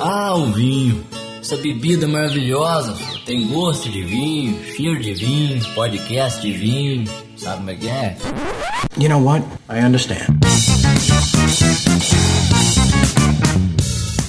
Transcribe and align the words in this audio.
Ah, 0.00 0.34
o 0.36 0.52
vinho. 0.52 1.04
Essa 1.40 1.56
bebida 1.56 2.06
maravilhosa, 2.06 2.94
tem 3.24 3.48
gosto 3.48 3.88
de 3.88 4.02
vinho, 4.02 4.62
cheiro 4.76 5.00
de 5.00 5.14
vinho, 5.14 5.64
podcast 5.74 6.40
de 6.40 6.52
vinho, 6.52 7.08
sabe 7.36 7.56
como 7.58 7.70
é 7.70 7.74
que 7.74 7.88
é? 7.88 8.16
You 8.98 9.08
know 9.08 9.24
what? 9.24 9.44
I 9.70 9.80
understand. 9.80 10.38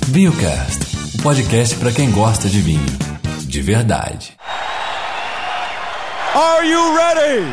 VinhoCast, 0.07 1.17
o 1.19 1.21
podcast 1.21 1.75
para 1.75 1.91
quem 1.91 2.11
gosta 2.11 2.47
de 2.47 2.61
vinho. 2.61 2.85
De 3.45 3.61
verdade. 3.61 4.37
Are 6.35 6.65
you 6.65 6.95
ready? 6.95 7.45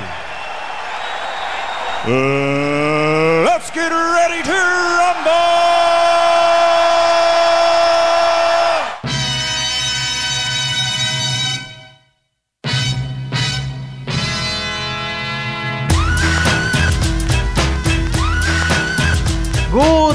Uh, 2.06 3.44
let's 3.44 3.70
get 3.70 3.90
ready 3.90 4.42
to 4.44 4.95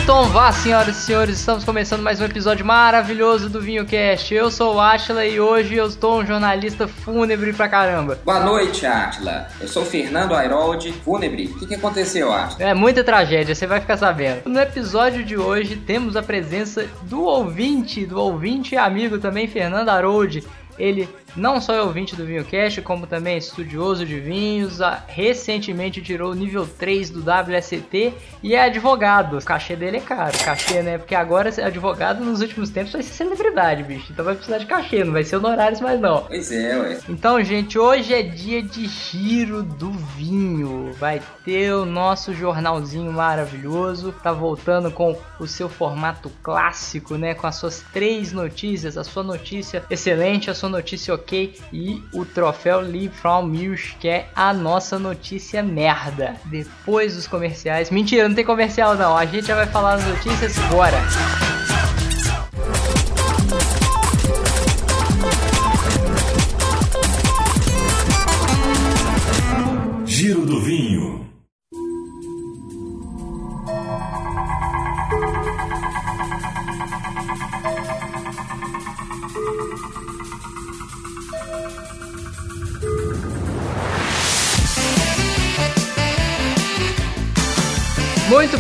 Guton 0.02 0.30
vá, 0.30 0.52
senhoras 0.52 0.98
e 0.98 1.02
senhores, 1.06 1.38
estamos 1.38 1.64
começando 1.64 2.02
mais 2.02 2.20
um 2.20 2.26
episódio 2.26 2.66
maravilhoso 2.66 3.48
do 3.48 3.62
Vinho 3.62 3.86
Cast. 3.86 4.34
Eu 4.34 4.50
sou 4.50 4.76
o 4.76 4.82
Ashla 4.82 5.24
e 5.28 5.40
hoje 5.40 5.76
eu 5.76 5.86
estou 5.86 6.20
um 6.20 6.26
jornalista 6.26 6.88
fúnebre 6.88 7.54
pra 7.54 7.70
caramba. 7.70 8.18
Boa 8.26 8.40
noite, 8.40 8.84
Atila. 8.84 9.48
Eu 9.60 9.68
sou 9.68 9.84
o 9.84 9.86
Fernando 9.86 10.34
Airold, 10.34 10.92
fúnebre. 11.06 11.46
O 11.46 11.60
que, 11.60 11.68
que 11.68 11.76
aconteceu, 11.76 12.34
Atila? 12.34 12.70
É 12.70 12.74
muita 12.74 13.04
tragédia, 13.04 13.54
você 13.54 13.68
vai 13.68 13.80
ficar 13.80 13.96
sabendo. 13.96 14.50
No 14.50 14.60
episódio 14.60 15.24
de 15.24 15.38
hoje 15.38 15.76
temos 15.76 16.16
a 16.16 16.24
presença 16.24 16.88
do 17.04 17.22
ouvinte, 17.24 18.04
do 18.04 18.20
ouvinte 18.20 18.74
e 18.74 18.78
amigo 18.80 19.20
também, 19.20 19.48
Fernando 19.48 19.90
Harold. 19.90 20.44
Ele 20.80 21.08
não 21.36 21.62
só 21.62 21.74
é 21.74 21.82
ouvinte 21.82 22.16
do 22.16 22.26
VinhoCast, 22.26 22.82
como 22.82 23.08
também 23.08 23.36
é 23.36 23.38
estudioso 23.38 24.06
de 24.06 24.20
vinhos, 24.20 24.80
recentemente 25.08 26.02
tirou 26.02 26.32
o 26.32 26.36
nível 26.36 26.68
3 26.68 27.10
do 27.10 27.20
WST 27.22 28.14
e 28.44 28.56
é 28.56 28.64
advogado. 28.64 29.38
O 29.38 29.44
cachê 29.44 29.76
dele 29.76 29.98
é 29.98 30.02
caro, 30.02 30.38
cachê, 30.44 30.82
né? 30.82 30.98
Porque 30.98 31.16
agora 31.16 31.50
advogado 31.64 32.24
nos 32.24 32.42
últimos 32.42 32.70
tempos 32.70 32.94
vai 32.94 33.04
ser 33.04 33.14
celebridade, 33.14 33.84
bicho. 33.84 34.12
Então 34.12 34.26
vai 34.26 34.36
precisar 34.36 34.58
de 34.58 34.66
cachê, 34.66 35.04
não 35.04 35.14
vai 35.14 35.24
ser 35.24 35.38
honorários 35.38 35.82
mais 35.82 36.00
não. 36.00 36.24
Pois 36.24 36.52
é, 36.52 36.78
ué. 36.78 37.00
Então, 37.10 37.42
gente, 37.44 37.78
hoje 37.78 38.14
é 38.14 38.22
dia 38.22 38.62
de 38.62 38.88
giro 38.88 39.64
do 39.64 39.92
vinho. 39.92 40.94
Vai 40.94 41.22
ter 41.44 41.74
o 41.74 41.86
nosso 41.86 42.34
jornalzinho 42.34 43.12
maravilhoso. 43.12 44.14
Tá 44.24 44.32
voltando 44.32 44.92
com 44.92 45.18
o 45.40 45.48
seu 45.48 45.70
formato 45.70 46.32
clássico, 46.44 47.18
né? 47.18 47.34
Com 47.34 47.48
as 47.48 47.56
suas 47.56 47.84
três 47.94 48.32
notícias, 48.32 48.98
a 48.98 49.04
sua 49.04 49.24
notícia 49.24 49.84
excelente, 49.90 50.50
a 50.50 50.56
sua 50.56 50.70
notícia 50.70 51.14
ok 51.22 51.56
e 51.72 52.04
o 52.14 52.26
troféu 52.26 52.82
Lee 52.82 53.10
From 53.10 53.44
Mills, 53.44 53.96
que 54.00 54.08
é 54.08 54.28
a 54.36 54.52
nossa 54.54 54.98
notícia 55.00 55.64
merda. 55.64 56.36
Depois 56.46 57.16
dos 57.16 57.28
comerciais. 57.28 57.90
Mentira, 57.90 58.28
não 58.28 58.36
tem 58.36 58.44
comercial 58.44 58.96
não. 58.96 59.16
A 59.16 59.26
gente 59.26 59.48
já 59.48 59.56
vai 59.56 59.68
falar 59.68 59.94
as 59.94 60.06
notícias, 60.06 60.58
bora! 60.70 61.00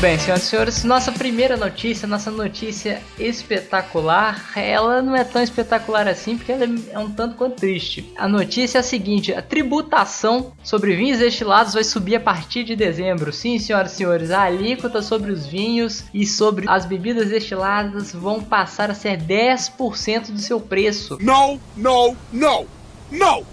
Bem, 0.01 0.17
senhoras 0.17 0.44
e 0.44 0.47
senhores, 0.47 0.84
nossa 0.84 1.12
primeira 1.12 1.56
notícia, 1.56 2.07
nossa 2.07 2.31
notícia 2.31 3.03
espetacular, 3.19 4.51
ela 4.56 5.00
não 5.00 5.16
é 5.16 5.23
tão 5.23 5.44
espetacular 5.44 6.07
assim 6.07 6.35
porque 6.38 6.51
ela 6.51 6.66
é 6.91 6.97
um 6.97 7.12
tanto 7.12 7.35
quanto 7.35 7.57
triste. 7.57 8.12
A 8.17 8.28
notícia 8.28 8.79
é 8.79 8.81
a 8.81 8.84
seguinte: 8.84 9.31
a 9.31 9.44
tributação 9.44 10.53
sobre 10.63 10.95
vinhos 10.95 11.19
destilados 11.19 11.75
vai 11.75 11.84
subir 11.84 12.16
a 12.16 12.19
partir 12.19 12.63
de 12.63 12.75
dezembro. 12.75 13.31
Sim, 13.31 13.59
senhoras 13.59 13.94
e 13.94 13.97
senhores, 13.97 14.31
a 14.31 14.41
alíquota 14.41 15.03
sobre 15.03 15.31
os 15.31 15.45
vinhos 15.45 16.03
e 16.12 16.25
sobre 16.25 16.68
as 16.68 16.83
bebidas 16.83 17.29
destiladas 17.29 18.12
vão 18.12 18.41
passar 18.41 18.89
a 18.89 18.95
ser 18.95 19.22
10% 19.22 20.31
do 20.31 20.39
seu 20.39 20.59
preço. 20.59 21.19
No, 21.22 21.59
no, 21.78 22.16
no, 22.33 22.66
no! 23.12 23.45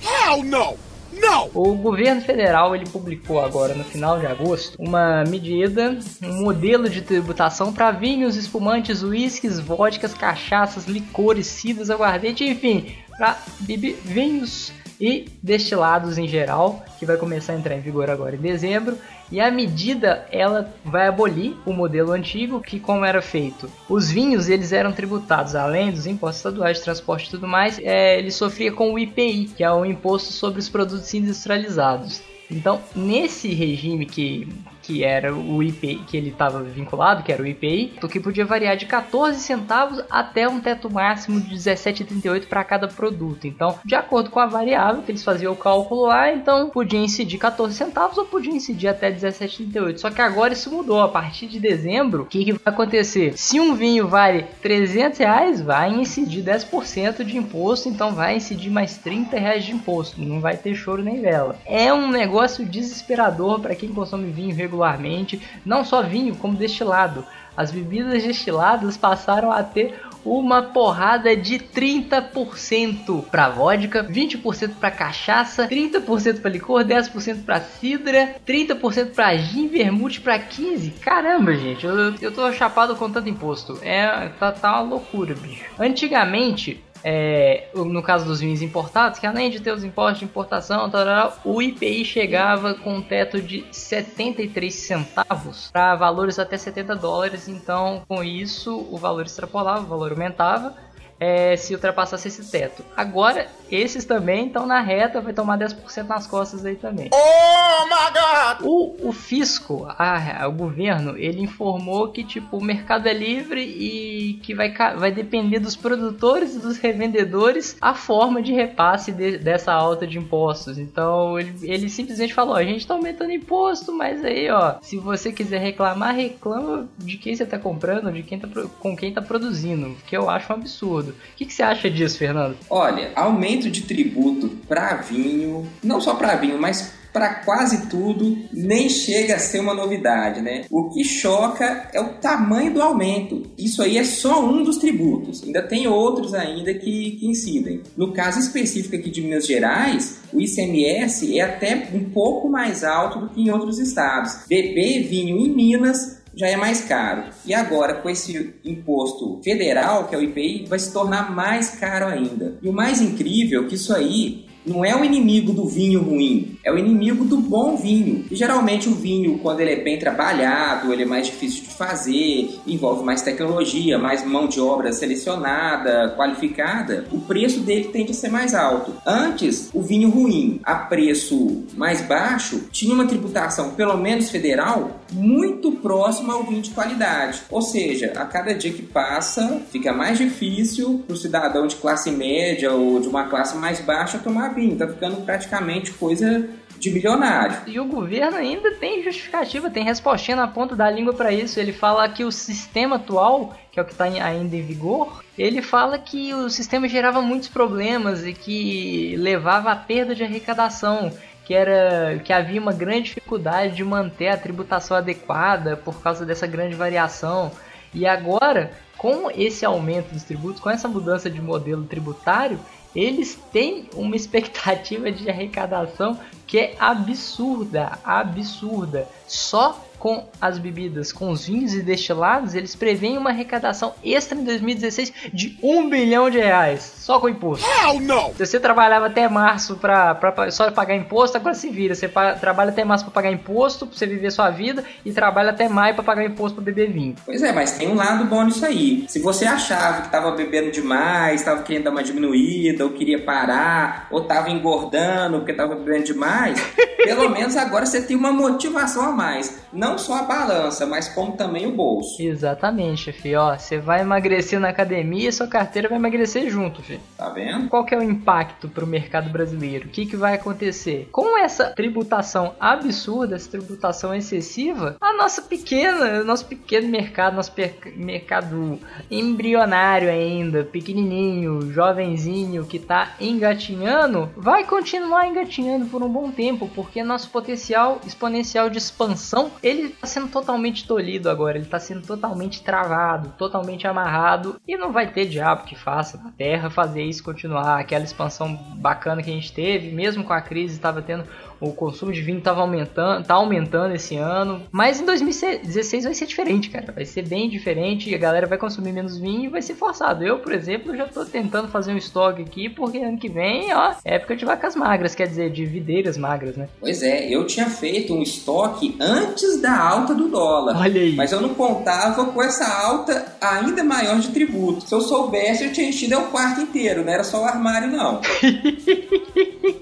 Hell 0.00 0.44
no! 0.44 0.85
No! 1.20 1.50
O 1.54 1.74
governo 1.74 2.20
federal 2.20 2.74
ele 2.74 2.86
publicou 2.86 3.40
agora 3.40 3.74
no 3.74 3.84
final 3.84 4.18
de 4.18 4.26
agosto 4.26 4.76
uma 4.78 5.24
medida, 5.24 5.98
um 6.22 6.42
modelo 6.42 6.88
de 6.88 7.02
tributação 7.02 7.72
para 7.72 7.90
vinhos, 7.90 8.36
espumantes, 8.36 9.02
uísques, 9.02 9.58
vodkas, 9.58 10.14
cachaças, 10.14 10.86
licores, 10.86 11.46
cidras, 11.46 11.90
aguardente, 11.90 12.44
enfim, 12.44 12.94
para 13.16 13.38
vinhos 13.60 14.72
e 15.00 15.26
destilados 15.42 16.18
em 16.18 16.26
geral, 16.26 16.84
que 16.98 17.06
vai 17.06 17.16
começar 17.16 17.52
a 17.52 17.56
entrar 17.56 17.76
em 17.76 17.80
vigor 17.80 18.10
agora 18.10 18.36
em 18.36 18.40
dezembro. 18.40 18.98
E 19.30 19.40
a 19.40 19.50
medida 19.50 20.26
ela 20.30 20.72
vai 20.84 21.08
abolir 21.08 21.56
o 21.66 21.72
modelo 21.72 22.12
antigo, 22.12 22.60
que 22.60 22.78
como 22.78 23.04
era 23.04 23.20
feito, 23.20 23.70
os 23.88 24.10
vinhos 24.10 24.48
eles 24.48 24.72
eram 24.72 24.92
tributados 24.92 25.54
além 25.54 25.90
dos 25.90 26.06
impostos 26.06 26.38
estaduais 26.38 26.80
transporte 26.80 27.26
e 27.26 27.30
tudo 27.30 27.48
mais, 27.48 27.78
é, 27.80 28.18
ele 28.18 28.30
sofria 28.30 28.70
com 28.70 28.92
o 28.92 28.98
IPI, 28.98 29.50
que 29.56 29.64
é 29.64 29.70
o 29.70 29.84
imposto 29.84 30.32
sobre 30.32 30.60
os 30.60 30.68
produtos 30.68 31.12
industrializados. 31.12 32.22
Então, 32.50 32.80
nesse 32.94 33.52
regime 33.52 34.06
que, 34.06 34.48
que 34.86 35.02
era 35.02 35.34
o 35.34 35.62
IPI, 35.62 36.04
que 36.06 36.16
ele 36.16 36.28
estava 36.28 36.62
vinculado, 36.62 37.24
que 37.24 37.32
era 37.32 37.42
o 37.42 37.46
IPI, 37.46 37.94
que 38.08 38.20
podia 38.20 38.44
variar 38.44 38.76
de 38.76 38.86
14 38.86 39.40
centavos 39.40 40.00
até 40.08 40.48
um 40.48 40.60
teto 40.60 40.88
máximo 40.88 41.40
de 41.40 41.56
17,38 41.56 42.46
para 42.46 42.62
cada 42.62 42.86
produto. 42.86 43.46
Então, 43.46 43.78
de 43.84 43.96
acordo 43.96 44.30
com 44.30 44.38
a 44.38 44.46
variável 44.46 45.02
que 45.02 45.10
eles 45.10 45.24
faziam 45.24 45.52
o 45.52 45.56
cálculo 45.56 46.06
lá, 46.06 46.32
então 46.32 46.70
podia 46.70 47.00
incidir 47.00 47.36
14 47.36 47.74
centavos 47.74 48.16
ou 48.16 48.24
podia 48.24 48.52
incidir 48.52 48.88
até 48.88 49.10
17,38. 49.10 49.98
Só 49.98 50.10
que 50.10 50.22
agora 50.22 50.52
isso 50.52 50.70
mudou. 50.70 51.00
A 51.00 51.08
partir 51.08 51.46
de 51.46 51.58
dezembro, 51.58 52.22
o 52.22 52.26
que, 52.26 52.44
que 52.44 52.52
vai 52.52 52.60
acontecer? 52.64 53.36
Se 53.36 53.58
um 53.58 53.74
vinho 53.74 54.06
vale 54.06 54.44
300 54.62 55.18
reais, 55.18 55.60
vai 55.60 55.90
incidir 55.92 56.44
10% 56.44 57.24
de 57.24 57.36
imposto, 57.36 57.88
então 57.88 58.14
vai 58.14 58.36
incidir 58.36 58.70
mais 58.70 58.96
30 58.98 59.36
reais 59.36 59.64
de 59.64 59.72
imposto. 59.72 60.20
Não 60.20 60.40
vai 60.40 60.56
ter 60.56 60.74
choro 60.74 61.02
nem 61.02 61.20
vela. 61.20 61.58
É 61.66 61.92
um 61.92 62.08
negócio 62.08 62.64
desesperador 62.64 63.60
para 63.60 63.74
quem 63.74 63.92
consome 63.92 64.30
vinho 64.30 64.54
regularmente, 64.76 65.40
não 65.64 65.84
só 65.84 66.02
vinho, 66.02 66.36
como 66.36 66.56
destilado. 66.56 67.24
As 67.56 67.70
bebidas 67.70 68.22
destiladas 68.22 68.98
passaram 68.98 69.50
a 69.50 69.62
ter 69.62 69.98
uma 70.22 70.60
porrada 70.60 71.34
de 71.34 71.58
30% 71.58 73.24
para 73.30 73.48
vodka, 73.48 74.04
20% 74.04 74.74
para 74.78 74.90
cachaça, 74.90 75.66
30% 75.66 76.42
para 76.42 76.50
licor, 76.50 76.84
10% 76.84 77.44
para 77.44 77.60
cidra, 77.60 78.36
30% 78.46 79.14
para 79.14 79.36
gin, 79.36 79.68
vermute 79.68 80.20
para 80.20 80.38
15. 80.38 80.90
Caramba, 81.00 81.54
gente, 81.54 81.86
eu, 81.86 82.14
eu 82.20 82.32
tô 82.32 82.52
chapado 82.52 82.94
com 82.96 83.10
tanto 83.10 83.28
imposto. 83.28 83.78
É, 83.80 84.28
tá, 84.38 84.52
tá 84.52 84.72
uma 84.72 84.90
loucura, 84.90 85.34
bicho. 85.34 85.64
Antigamente, 85.78 86.84
é, 87.08 87.68
no 87.72 88.02
caso 88.02 88.24
dos 88.24 88.40
vinhos 88.40 88.60
importados, 88.60 89.20
que 89.20 89.26
além 89.28 89.48
de 89.48 89.60
ter 89.60 89.72
os 89.72 89.84
impostos 89.84 90.18
de 90.18 90.24
importação, 90.24 90.90
tarará, 90.90 91.32
o 91.44 91.62
IPI 91.62 92.04
chegava 92.04 92.74
com 92.74 92.96
um 92.96 93.00
teto 93.00 93.40
de 93.40 93.64
73 93.70 94.74
centavos 94.74 95.70
para 95.72 95.94
valores 95.94 96.36
até 96.36 96.58
70 96.58 96.96
dólares. 96.96 97.46
Então, 97.46 98.02
com 98.08 98.24
isso, 98.24 98.88
o 98.90 98.98
valor 98.98 99.24
extrapolava, 99.24 99.82
o 99.82 99.86
valor 99.86 100.10
aumentava. 100.10 100.74
É, 101.18 101.56
se 101.56 101.74
ultrapassasse 101.74 102.28
esse 102.28 102.50
teto. 102.50 102.84
Agora, 102.96 103.46
esses 103.70 104.04
também 104.04 104.46
estão 104.46 104.66
na 104.66 104.80
reta, 104.80 105.20
vai 105.20 105.32
tomar 105.32 105.58
10% 105.58 106.06
nas 106.06 106.26
costas 106.26 106.64
aí 106.64 106.76
também. 106.76 107.10
Oh 107.12 107.86
my 107.86 108.12
god! 108.12 108.66
O, 108.66 109.08
o 109.08 109.12
fisco, 109.12 109.86
a, 109.88 110.46
o 110.46 110.52
governo, 110.52 111.16
ele 111.16 111.42
informou 111.42 112.08
que 112.08 112.22
tipo, 112.22 112.58
o 112.58 112.64
mercado 112.64 113.08
é 113.08 113.12
livre 113.12 113.60
e 113.62 114.34
que 114.42 114.54
vai, 114.54 114.72
vai 114.72 115.10
depender 115.10 115.58
dos 115.58 115.74
produtores 115.74 116.54
e 116.54 116.58
dos 116.58 116.78
revendedores 116.78 117.76
a 117.80 117.94
forma 117.94 118.42
de 118.42 118.52
repasse 118.52 119.12
de, 119.12 119.38
dessa 119.38 119.72
alta 119.72 120.06
de 120.06 120.18
impostos. 120.18 120.78
Então 120.78 121.38
ele, 121.38 121.54
ele 121.62 121.88
simplesmente 121.88 122.34
falou: 122.34 122.54
a 122.54 122.64
gente 122.64 122.80
está 122.80 122.94
aumentando 122.94 123.32
imposto, 123.32 123.92
mas 123.92 124.24
aí 124.24 124.50
ó, 124.50 124.76
se 124.80 124.96
você 124.96 125.32
quiser 125.32 125.58
reclamar, 125.58 126.14
reclama 126.14 126.88
de 126.98 127.16
quem 127.16 127.34
você 127.34 127.42
está 127.42 127.58
comprando, 127.58 128.12
de 128.12 128.22
quem 128.22 128.38
tá, 128.38 128.48
com 128.80 128.96
quem 128.96 129.08
está 129.08 129.22
produzindo, 129.22 129.96
que 130.06 130.16
eu 130.16 130.28
acho 130.30 130.52
um 130.52 130.56
absurdo. 130.56 131.05
O 131.10 131.36
que, 131.36 131.44
que 131.46 131.52
você 131.52 131.62
acha 131.62 131.90
disso, 131.90 132.18
Fernando? 132.18 132.56
Olha, 132.68 133.12
aumento 133.14 133.70
de 133.70 133.82
tributo 133.82 134.48
para 134.68 134.96
vinho, 134.96 135.66
não 135.82 136.00
só 136.00 136.14
para 136.14 136.36
vinho, 136.36 136.58
mas 136.58 136.92
para 137.16 137.36
quase 137.36 137.86
tudo, 137.86 138.36
nem 138.52 138.90
chega 138.90 139.36
a 139.36 139.38
ser 139.38 139.58
uma 139.60 139.72
novidade, 139.72 140.42
né? 140.42 140.66
O 140.70 140.90
que 140.90 141.02
choca 141.02 141.88
é 141.94 141.98
o 141.98 142.18
tamanho 142.18 142.74
do 142.74 142.82
aumento. 142.82 143.50
Isso 143.56 143.82
aí 143.82 143.96
é 143.96 144.04
só 144.04 144.44
um 144.44 144.62
dos 144.62 144.76
tributos. 144.76 145.42
Ainda 145.42 145.62
tem 145.62 145.86
outros 145.86 146.34
ainda 146.34 146.74
que, 146.74 147.12
que 147.12 147.26
incidem. 147.26 147.80
No 147.96 148.12
caso 148.12 148.38
específico 148.38 148.96
aqui 148.96 149.08
de 149.08 149.22
Minas 149.22 149.46
Gerais, 149.46 150.18
o 150.30 150.42
ICMS 150.42 151.38
é 151.38 151.42
até 151.42 151.88
um 151.94 152.04
pouco 152.04 152.50
mais 152.50 152.84
alto 152.84 153.18
do 153.18 153.30
que 153.30 153.40
em 153.40 153.50
outros 153.50 153.78
estados. 153.78 154.40
Beber 154.46 155.08
vinho 155.08 155.38
em 155.38 155.48
Minas 155.48 156.15
já 156.36 156.46
é 156.46 156.56
mais 156.56 156.82
caro. 156.82 157.24
E 157.44 157.54
agora, 157.54 157.94
com 157.94 158.10
esse 158.10 158.54
imposto 158.64 159.40
federal, 159.42 160.06
que 160.06 160.14
é 160.14 160.18
o 160.18 160.22
IPI, 160.22 160.66
vai 160.68 160.78
se 160.78 160.92
tornar 160.92 161.34
mais 161.34 161.70
caro 161.70 162.06
ainda. 162.06 162.58
E 162.62 162.68
o 162.68 162.72
mais 162.72 163.00
incrível 163.00 163.64
é 163.64 163.68
que 163.68 163.74
isso 163.74 163.94
aí 163.94 164.46
não 164.66 164.84
é 164.84 164.94
o 164.94 165.04
inimigo 165.04 165.52
do 165.52 165.64
vinho 165.64 166.02
ruim, 166.02 166.58
é 166.64 166.72
o 166.72 166.76
inimigo 166.76 167.24
do 167.24 167.36
bom 167.36 167.76
vinho. 167.76 168.24
E 168.30 168.34
geralmente 168.34 168.88
o 168.88 168.94
vinho, 168.94 169.38
quando 169.38 169.60
ele 169.60 169.72
é 169.72 169.82
bem 169.82 169.98
trabalhado, 169.98 170.92
ele 170.92 171.04
é 171.04 171.06
mais 171.06 171.26
difícil 171.26 171.62
de 171.62 171.70
fazer, 171.70 172.58
envolve 172.66 173.04
mais 173.04 173.22
tecnologia, 173.22 173.98
mais 173.98 174.26
mão 174.26 174.48
de 174.48 174.60
obra 174.60 174.92
selecionada, 174.92 176.14
qualificada, 176.16 177.06
o 177.12 177.20
preço 177.20 177.60
dele 177.60 177.90
tende 177.92 178.10
a 178.10 178.14
ser 178.14 178.28
mais 178.28 178.54
alto. 178.54 178.92
Antes, 179.06 179.70
o 179.72 179.80
vinho 179.80 180.10
ruim, 180.10 180.60
a 180.64 180.74
preço 180.74 181.64
mais 181.76 182.00
baixo, 182.00 182.68
tinha 182.72 182.92
uma 182.92 183.06
tributação, 183.06 183.70
pelo 183.70 183.96
menos 183.96 184.30
federal, 184.30 185.00
muito 185.12 185.72
próxima 185.72 186.34
ao 186.34 186.44
vinho 186.44 186.62
de 186.62 186.70
qualidade. 186.70 187.42
Ou 187.50 187.62
seja, 187.62 188.12
a 188.16 188.24
cada 188.24 188.54
dia 188.54 188.72
que 188.72 188.82
passa, 188.82 189.60
fica 189.70 189.92
mais 189.92 190.18
difícil 190.18 191.04
para 191.06 191.14
o 191.14 191.16
cidadão 191.16 191.66
de 191.66 191.76
classe 191.76 192.10
média 192.10 192.72
ou 192.72 193.00
de 193.00 193.08
uma 193.08 193.28
classe 193.28 193.56
mais 193.56 193.80
baixa 193.80 194.18
tomar 194.18 194.54
vinho. 194.54 194.76
Tá 194.76 194.88
ficando 194.88 195.24
praticamente 195.24 195.92
coisa 195.92 196.48
de 196.78 196.90
milionário. 196.90 197.56
E 197.66 197.80
o 197.80 197.84
governo 197.84 198.36
ainda 198.36 198.70
tem 198.72 199.02
justificativa, 199.02 199.70
tem 199.70 199.84
respostinha 199.84 200.36
na 200.36 200.48
ponta 200.48 200.76
da 200.76 200.90
língua 200.90 201.14
para 201.14 201.32
isso. 201.32 201.58
Ele 201.58 201.72
fala 201.72 202.08
que 202.08 202.24
o 202.24 202.32
sistema 202.32 202.96
atual, 202.96 203.56
que 203.72 203.78
é 203.78 203.82
o 203.82 203.86
que 203.86 203.92
está 203.92 204.04
ainda 204.04 204.56
em 204.56 204.62
vigor, 204.62 205.24
ele 205.38 205.62
fala 205.62 205.98
que 205.98 206.34
o 206.34 206.48
sistema 206.48 206.88
gerava 206.88 207.20
muitos 207.22 207.48
problemas 207.48 208.24
e 208.24 208.32
que 208.32 209.16
levava 209.16 209.72
à 209.72 209.76
perda 209.76 210.14
de 210.14 210.22
arrecadação 210.22 211.12
que 211.46 211.54
era 211.54 212.18
que 212.24 212.32
havia 212.32 212.60
uma 212.60 212.72
grande 212.72 213.04
dificuldade 213.04 213.76
de 213.76 213.84
manter 213.84 214.28
a 214.28 214.36
tributação 214.36 214.96
adequada 214.96 215.76
por 215.76 216.02
causa 216.02 216.26
dessa 216.26 216.44
grande 216.44 216.74
variação. 216.74 217.52
E 217.94 218.04
agora, 218.04 218.72
com 218.98 219.30
esse 219.30 219.64
aumento 219.64 220.12
dos 220.12 220.24
tributos, 220.24 220.60
com 220.60 220.68
essa 220.68 220.88
mudança 220.88 221.30
de 221.30 221.40
modelo 221.40 221.84
tributário, 221.84 222.58
eles 222.96 223.38
têm 223.52 223.88
uma 223.94 224.16
expectativa 224.16 225.12
de 225.12 225.30
arrecadação 225.30 226.18
que 226.48 226.58
é 226.58 226.74
absurda, 226.80 227.92
absurda. 228.04 229.06
Só 229.28 229.85
com 229.98 230.28
as 230.40 230.58
bebidas, 230.58 231.12
com 231.12 231.30
os 231.30 231.46
vinhos 231.46 231.74
e 231.74 231.82
destilados, 231.82 232.54
eles 232.54 232.74
preveem 232.74 233.18
uma 233.18 233.30
arrecadação 233.30 233.94
extra 234.04 234.38
em 234.38 234.44
2016 234.44 235.12
de 235.32 235.58
1 235.62 235.88
bilhão 235.88 236.30
de 236.30 236.38
reais, 236.38 236.82
só 236.98 237.18
com 237.18 237.28
imposto. 237.28 237.66
Hell 237.66 238.00
no! 238.00 238.34
Se 238.34 238.46
você 238.46 238.60
trabalhava 238.60 239.06
até 239.06 239.28
março 239.28 239.76
para 239.76 240.18
só 240.50 240.70
pagar 240.70 240.96
imposto, 240.96 241.36
agora 241.36 241.54
se 241.54 241.70
vira. 241.70 241.94
Você 241.94 242.08
trabalha 242.40 242.70
até 242.70 242.84
março 242.84 243.04
para 243.04 243.14
pagar 243.14 243.32
imposto, 243.32 243.86
para 243.86 243.96
você 243.96 244.06
viver 244.06 244.30
sua 244.30 244.50
vida, 244.50 244.84
e 245.04 245.12
trabalha 245.12 245.50
até 245.50 245.68
maio 245.68 245.94
para 245.94 246.04
pagar 246.04 246.24
imposto 246.24 246.56
para 246.56 246.64
beber 246.64 246.92
vinho. 246.92 247.14
Pois 247.24 247.42
é, 247.42 247.52
mas 247.52 247.72
tem 247.72 247.88
um 247.88 247.94
lado 247.94 248.24
bom 248.24 248.44
nisso 248.44 248.64
aí. 248.64 249.04
Se 249.08 249.18
você 249.20 249.46
achava 249.46 250.02
que 250.02 250.06
estava 250.06 250.32
bebendo 250.32 250.70
demais, 250.70 251.40
estava 251.40 251.62
querendo 251.62 251.84
dar 251.84 251.90
uma 251.90 252.02
diminuída, 252.02 252.84
ou 252.84 252.90
queria 252.90 253.22
parar, 253.22 254.08
ou 254.10 254.22
estava 254.22 254.50
engordando 254.50 255.38
porque 255.38 255.52
estava 255.52 255.74
bebendo 255.74 256.04
demais, 256.04 256.60
pelo 257.04 257.30
menos 257.30 257.56
agora 257.56 257.86
você 257.86 258.02
tem 258.02 258.16
uma 258.16 258.32
motivação 258.32 259.02
a 259.02 259.12
mais. 259.12 259.60
Não 259.72 259.85
só 259.98 260.16
a 260.16 260.22
balança, 260.22 260.86
mas 260.86 261.08
como 261.08 261.32
também 261.32 261.66
o 261.66 261.72
bolso. 261.72 262.20
Exatamente, 262.22 263.12
filho. 263.12 263.40
Ó, 263.40 263.56
você 263.56 263.78
vai 263.78 264.00
emagrecer 264.00 264.58
na 264.58 264.68
academia 264.68 265.28
e 265.28 265.32
sua 265.32 265.46
carteira 265.46 265.88
vai 265.88 265.98
emagrecer 265.98 266.50
junto, 266.50 266.82
filho. 266.82 267.00
Tá 267.16 267.28
vendo? 267.28 267.68
Qual 267.68 267.84
que 267.84 267.94
é 267.94 267.98
o 267.98 268.02
impacto 268.02 268.68
para 268.68 268.84
o 268.84 268.88
mercado 268.88 269.30
brasileiro? 269.30 269.86
O 269.86 269.90
que, 269.90 270.06
que 270.06 270.16
vai 270.16 270.34
acontecer? 270.34 271.08
Com 271.12 271.38
essa 271.38 271.70
tributação 271.70 272.54
absurda, 272.58 273.36
essa 273.36 273.50
tributação 273.50 274.14
excessiva, 274.14 274.96
a 275.00 275.12
nossa 275.14 275.42
pequena, 275.42 276.22
nosso 276.24 276.46
pequeno 276.46 276.88
mercado, 276.88 277.36
nosso 277.36 277.52
mercado 277.96 278.78
embrionário 279.10 280.10
ainda, 280.10 280.64
pequenininho, 280.64 281.72
jovenzinho 281.72 282.64
que 282.64 282.76
está 282.76 283.14
engatinhando, 283.20 284.30
vai 284.36 284.64
continuar 284.64 285.26
engatinhando 285.26 285.86
por 285.86 286.02
um 286.02 286.08
bom 286.08 286.30
tempo, 286.30 286.70
porque 286.74 287.02
nosso 287.02 287.30
potencial 287.30 288.00
exponencial 288.06 288.68
de 288.70 288.78
expansão 288.78 289.50
ele 289.62 289.75
está 289.84 290.06
sendo 290.06 290.28
totalmente 290.28 290.86
tolhido 290.86 291.30
agora, 291.30 291.56
ele 291.56 291.64
está 291.64 291.78
sendo 291.78 292.06
totalmente 292.06 292.62
travado, 292.62 293.32
totalmente 293.38 293.86
amarrado 293.86 294.60
e 294.66 294.76
não 294.76 294.92
vai 294.92 295.10
ter 295.10 295.26
diabo 295.26 295.64
que 295.64 295.74
faça 295.74 296.18
na 296.18 296.30
Terra 296.32 296.70
fazer 296.70 297.02
isso 297.02 297.22
continuar. 297.22 297.78
Aquela 297.78 298.04
expansão 298.04 298.54
bacana 298.76 299.22
que 299.22 299.30
a 299.30 299.34
gente 299.34 299.52
teve, 299.52 299.90
mesmo 299.92 300.24
com 300.24 300.32
a 300.32 300.40
crise, 300.40 300.74
estava 300.74 301.02
tendo 301.02 301.24
o 301.60 301.72
consumo 301.72 302.12
de 302.12 302.20
vinho 302.20 302.38
estava 302.38 302.60
aumentando, 302.60 303.24
tá 303.26 303.34
aumentando 303.34 303.94
esse 303.94 304.16
ano, 304.16 304.62
mas 304.70 305.00
em 305.00 305.04
2016 305.04 306.04
vai 306.04 306.14
ser 306.14 306.26
diferente, 306.26 306.70
cara. 306.70 306.92
Vai 306.92 307.04
ser 307.04 307.26
bem 307.26 307.48
diferente, 307.48 308.14
a 308.14 308.18
galera 308.18 308.46
vai 308.46 308.58
consumir 308.58 308.92
menos 308.92 309.18
vinho 309.18 309.44
e 309.44 309.48
vai 309.48 309.62
ser 309.62 309.74
forçado. 309.74 310.24
Eu, 310.24 310.38
por 310.38 310.52
exemplo, 310.52 310.96
já 310.96 311.06
tô 311.06 311.24
tentando 311.24 311.68
fazer 311.68 311.92
um 311.92 311.96
estoque 311.96 312.42
aqui, 312.42 312.68
porque 312.68 312.98
ano 312.98 313.18
que 313.18 313.28
vem, 313.28 313.72
ó, 313.72 313.94
é 314.04 314.16
época 314.16 314.36
de 314.36 314.44
vacas 314.44 314.74
magras, 314.74 315.14
quer 315.14 315.28
dizer, 315.28 315.50
de 315.50 315.64
videiras 315.64 316.16
magras, 316.16 316.56
né? 316.56 316.68
Pois 316.80 317.02
é, 317.02 317.28
eu 317.28 317.46
tinha 317.46 317.68
feito 317.68 318.14
um 318.14 318.22
estoque 318.22 318.96
antes 319.00 319.60
da 319.60 319.78
alta 319.78 320.14
do 320.14 320.28
dólar. 320.28 320.76
Olha 320.78 321.00
aí. 321.00 321.14
Mas 321.14 321.32
eu 321.32 321.40
não 321.40 321.54
contava 321.54 322.26
com 322.26 322.42
essa 322.42 322.66
alta 322.66 323.36
ainda 323.40 323.84
maior 323.84 324.18
de 324.18 324.28
tributo. 324.28 324.86
Se 324.86 324.94
eu 324.94 325.00
soubesse, 325.00 325.64
eu 325.64 325.72
tinha 325.72 325.88
enchido 325.88 326.18
o 326.18 326.30
quarto 326.30 326.60
inteiro, 326.60 327.04
não 327.04 327.12
era 327.12 327.24
só 327.24 327.42
o 327.42 327.44
armário, 327.44 327.90
não. 327.90 328.20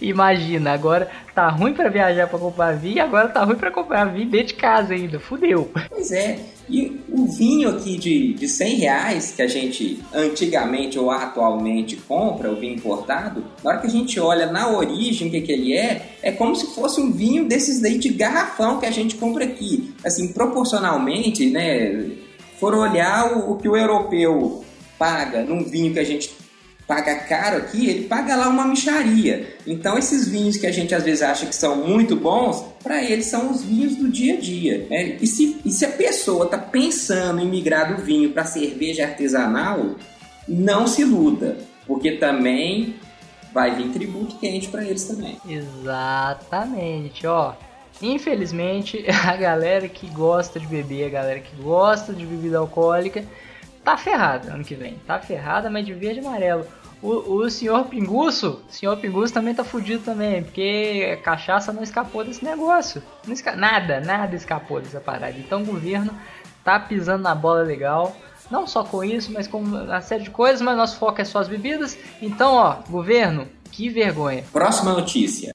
Imagina, 0.00 0.72
agora 0.72 1.08
tá 1.34 1.48
ruim 1.48 1.74
para 1.74 1.88
viajar 1.88 2.26
para 2.28 2.38
comprar 2.38 2.72
vinho, 2.72 3.02
agora 3.02 3.28
tá 3.28 3.44
ruim 3.44 3.56
para 3.56 3.70
comprar 3.70 4.04
vinho 4.06 4.28
dentro 4.28 4.48
de 4.48 4.54
casa 4.54 4.94
ainda. 4.94 5.18
Fudeu. 5.18 5.70
Pois 5.90 6.12
é. 6.12 6.38
E 6.68 7.00
o 7.10 7.26
vinho 7.26 7.68
aqui 7.68 7.98
de, 7.98 8.32
de 8.32 8.48
100 8.48 8.76
reais 8.76 9.32
que 9.32 9.42
a 9.42 9.46
gente 9.46 10.02
antigamente 10.14 10.98
ou 10.98 11.10
atualmente 11.10 11.96
compra, 11.96 12.50
o 12.50 12.56
vinho 12.56 12.76
importado, 12.76 13.44
na 13.62 13.70
hora 13.70 13.80
que 13.80 13.86
a 13.86 13.90
gente 13.90 14.18
olha 14.18 14.50
na 14.50 14.70
origem 14.70 15.28
o 15.28 15.30
que, 15.30 15.42
que 15.42 15.52
ele 15.52 15.76
é, 15.76 16.16
é 16.22 16.32
como 16.32 16.56
se 16.56 16.74
fosse 16.74 17.00
um 17.00 17.12
vinho 17.12 17.46
desses 17.46 17.80
daí 17.82 17.98
de 17.98 18.08
garrafão 18.08 18.80
que 18.80 18.86
a 18.86 18.90
gente 18.90 19.16
compra 19.16 19.44
aqui. 19.44 19.92
Assim, 20.04 20.32
proporcionalmente, 20.32 21.50
né? 21.50 22.10
For 22.58 22.74
olhar 22.74 23.36
o, 23.36 23.52
o 23.52 23.58
que 23.58 23.68
o 23.68 23.76
europeu 23.76 24.64
paga 24.98 25.42
num 25.42 25.64
vinho 25.64 25.92
que 25.92 25.98
a 25.98 26.04
gente 26.04 26.43
paga 26.86 27.14
caro 27.20 27.58
aqui, 27.58 27.88
ele 27.88 28.04
paga 28.04 28.36
lá 28.36 28.48
uma 28.48 28.66
micharia. 28.66 29.56
Então 29.66 29.96
esses 29.96 30.28
vinhos 30.28 30.56
que 30.56 30.66
a 30.66 30.72
gente 30.72 30.94
às 30.94 31.02
vezes 31.02 31.22
acha 31.22 31.46
que 31.46 31.54
são 31.54 31.76
muito 31.76 32.16
bons, 32.16 32.64
para 32.82 33.02
eles 33.02 33.26
são 33.26 33.50
os 33.50 33.62
vinhos 33.62 33.96
do 33.96 34.08
dia 34.08 34.34
a 34.34 34.40
dia. 34.40 34.86
Né? 34.90 35.16
E, 35.20 35.26
se, 35.26 35.60
e 35.64 35.70
se 35.70 35.84
a 35.84 35.90
pessoa 35.90 36.44
está 36.44 36.58
pensando 36.58 37.40
em 37.40 37.48
migrar 37.48 37.94
do 37.94 38.02
vinho 38.02 38.30
para 38.30 38.44
cerveja 38.44 39.04
artesanal, 39.04 39.96
não 40.46 40.86
se 40.86 41.02
iluda, 41.02 41.56
porque 41.86 42.12
também 42.12 42.96
vai 43.52 43.74
vir 43.74 43.88
tributo 43.90 44.36
quente 44.36 44.68
para 44.68 44.84
eles 44.84 45.04
também. 45.04 45.38
Exatamente, 45.48 47.26
ó. 47.26 47.54
Infelizmente, 48.02 49.04
a 49.24 49.36
galera 49.36 49.88
que 49.88 50.08
gosta 50.08 50.58
de 50.58 50.66
beber, 50.66 51.06
a 51.06 51.10
galera 51.10 51.40
que 51.40 51.54
gosta 51.62 52.12
de 52.12 52.26
bebida 52.26 52.58
alcoólica, 52.58 53.24
tá 53.84 53.96
ferrada 53.96 54.52
ano 54.52 54.64
que 54.64 54.74
vem. 54.74 54.98
Tá 55.06 55.20
ferrada, 55.20 55.70
mas 55.70 55.84
de 55.84 55.92
verde 55.92 56.20
e 56.20 56.26
amarelo. 56.26 56.66
O, 57.02 57.34
o 57.34 57.50
senhor 57.50 57.84
Pinguço, 57.84 58.62
senhor 58.68 58.96
Pinguço 58.96 59.34
também 59.34 59.54
tá 59.54 59.62
fudido 59.62 60.02
também, 60.02 60.42
porque 60.42 61.18
cachaça 61.22 61.70
não 61.70 61.82
escapou 61.82 62.24
desse 62.24 62.42
negócio. 62.42 63.02
Esca... 63.28 63.54
Nada, 63.54 64.00
nada 64.00 64.34
escapou 64.34 64.80
dessa 64.80 65.00
parada. 65.00 65.34
Então 65.38 65.62
o 65.62 65.66
governo 65.66 66.14
tá 66.64 66.80
pisando 66.80 67.22
na 67.22 67.34
bola 67.34 67.62
legal. 67.62 68.16
Não 68.50 68.66
só 68.66 68.84
com 68.84 69.04
isso, 69.04 69.32
mas 69.32 69.46
com 69.46 69.58
uma 69.58 70.00
série 70.00 70.24
de 70.24 70.30
coisas, 70.30 70.60
mas 70.62 70.76
nosso 70.76 70.98
foco 70.98 71.20
é 71.20 71.24
só 71.24 71.38
as 71.40 71.48
bebidas. 71.48 71.98
Então, 72.20 72.54
ó, 72.54 72.76
governo, 72.88 73.48
que 73.70 73.88
vergonha. 73.88 74.44
Próxima 74.52 74.92
notícia. 74.92 75.52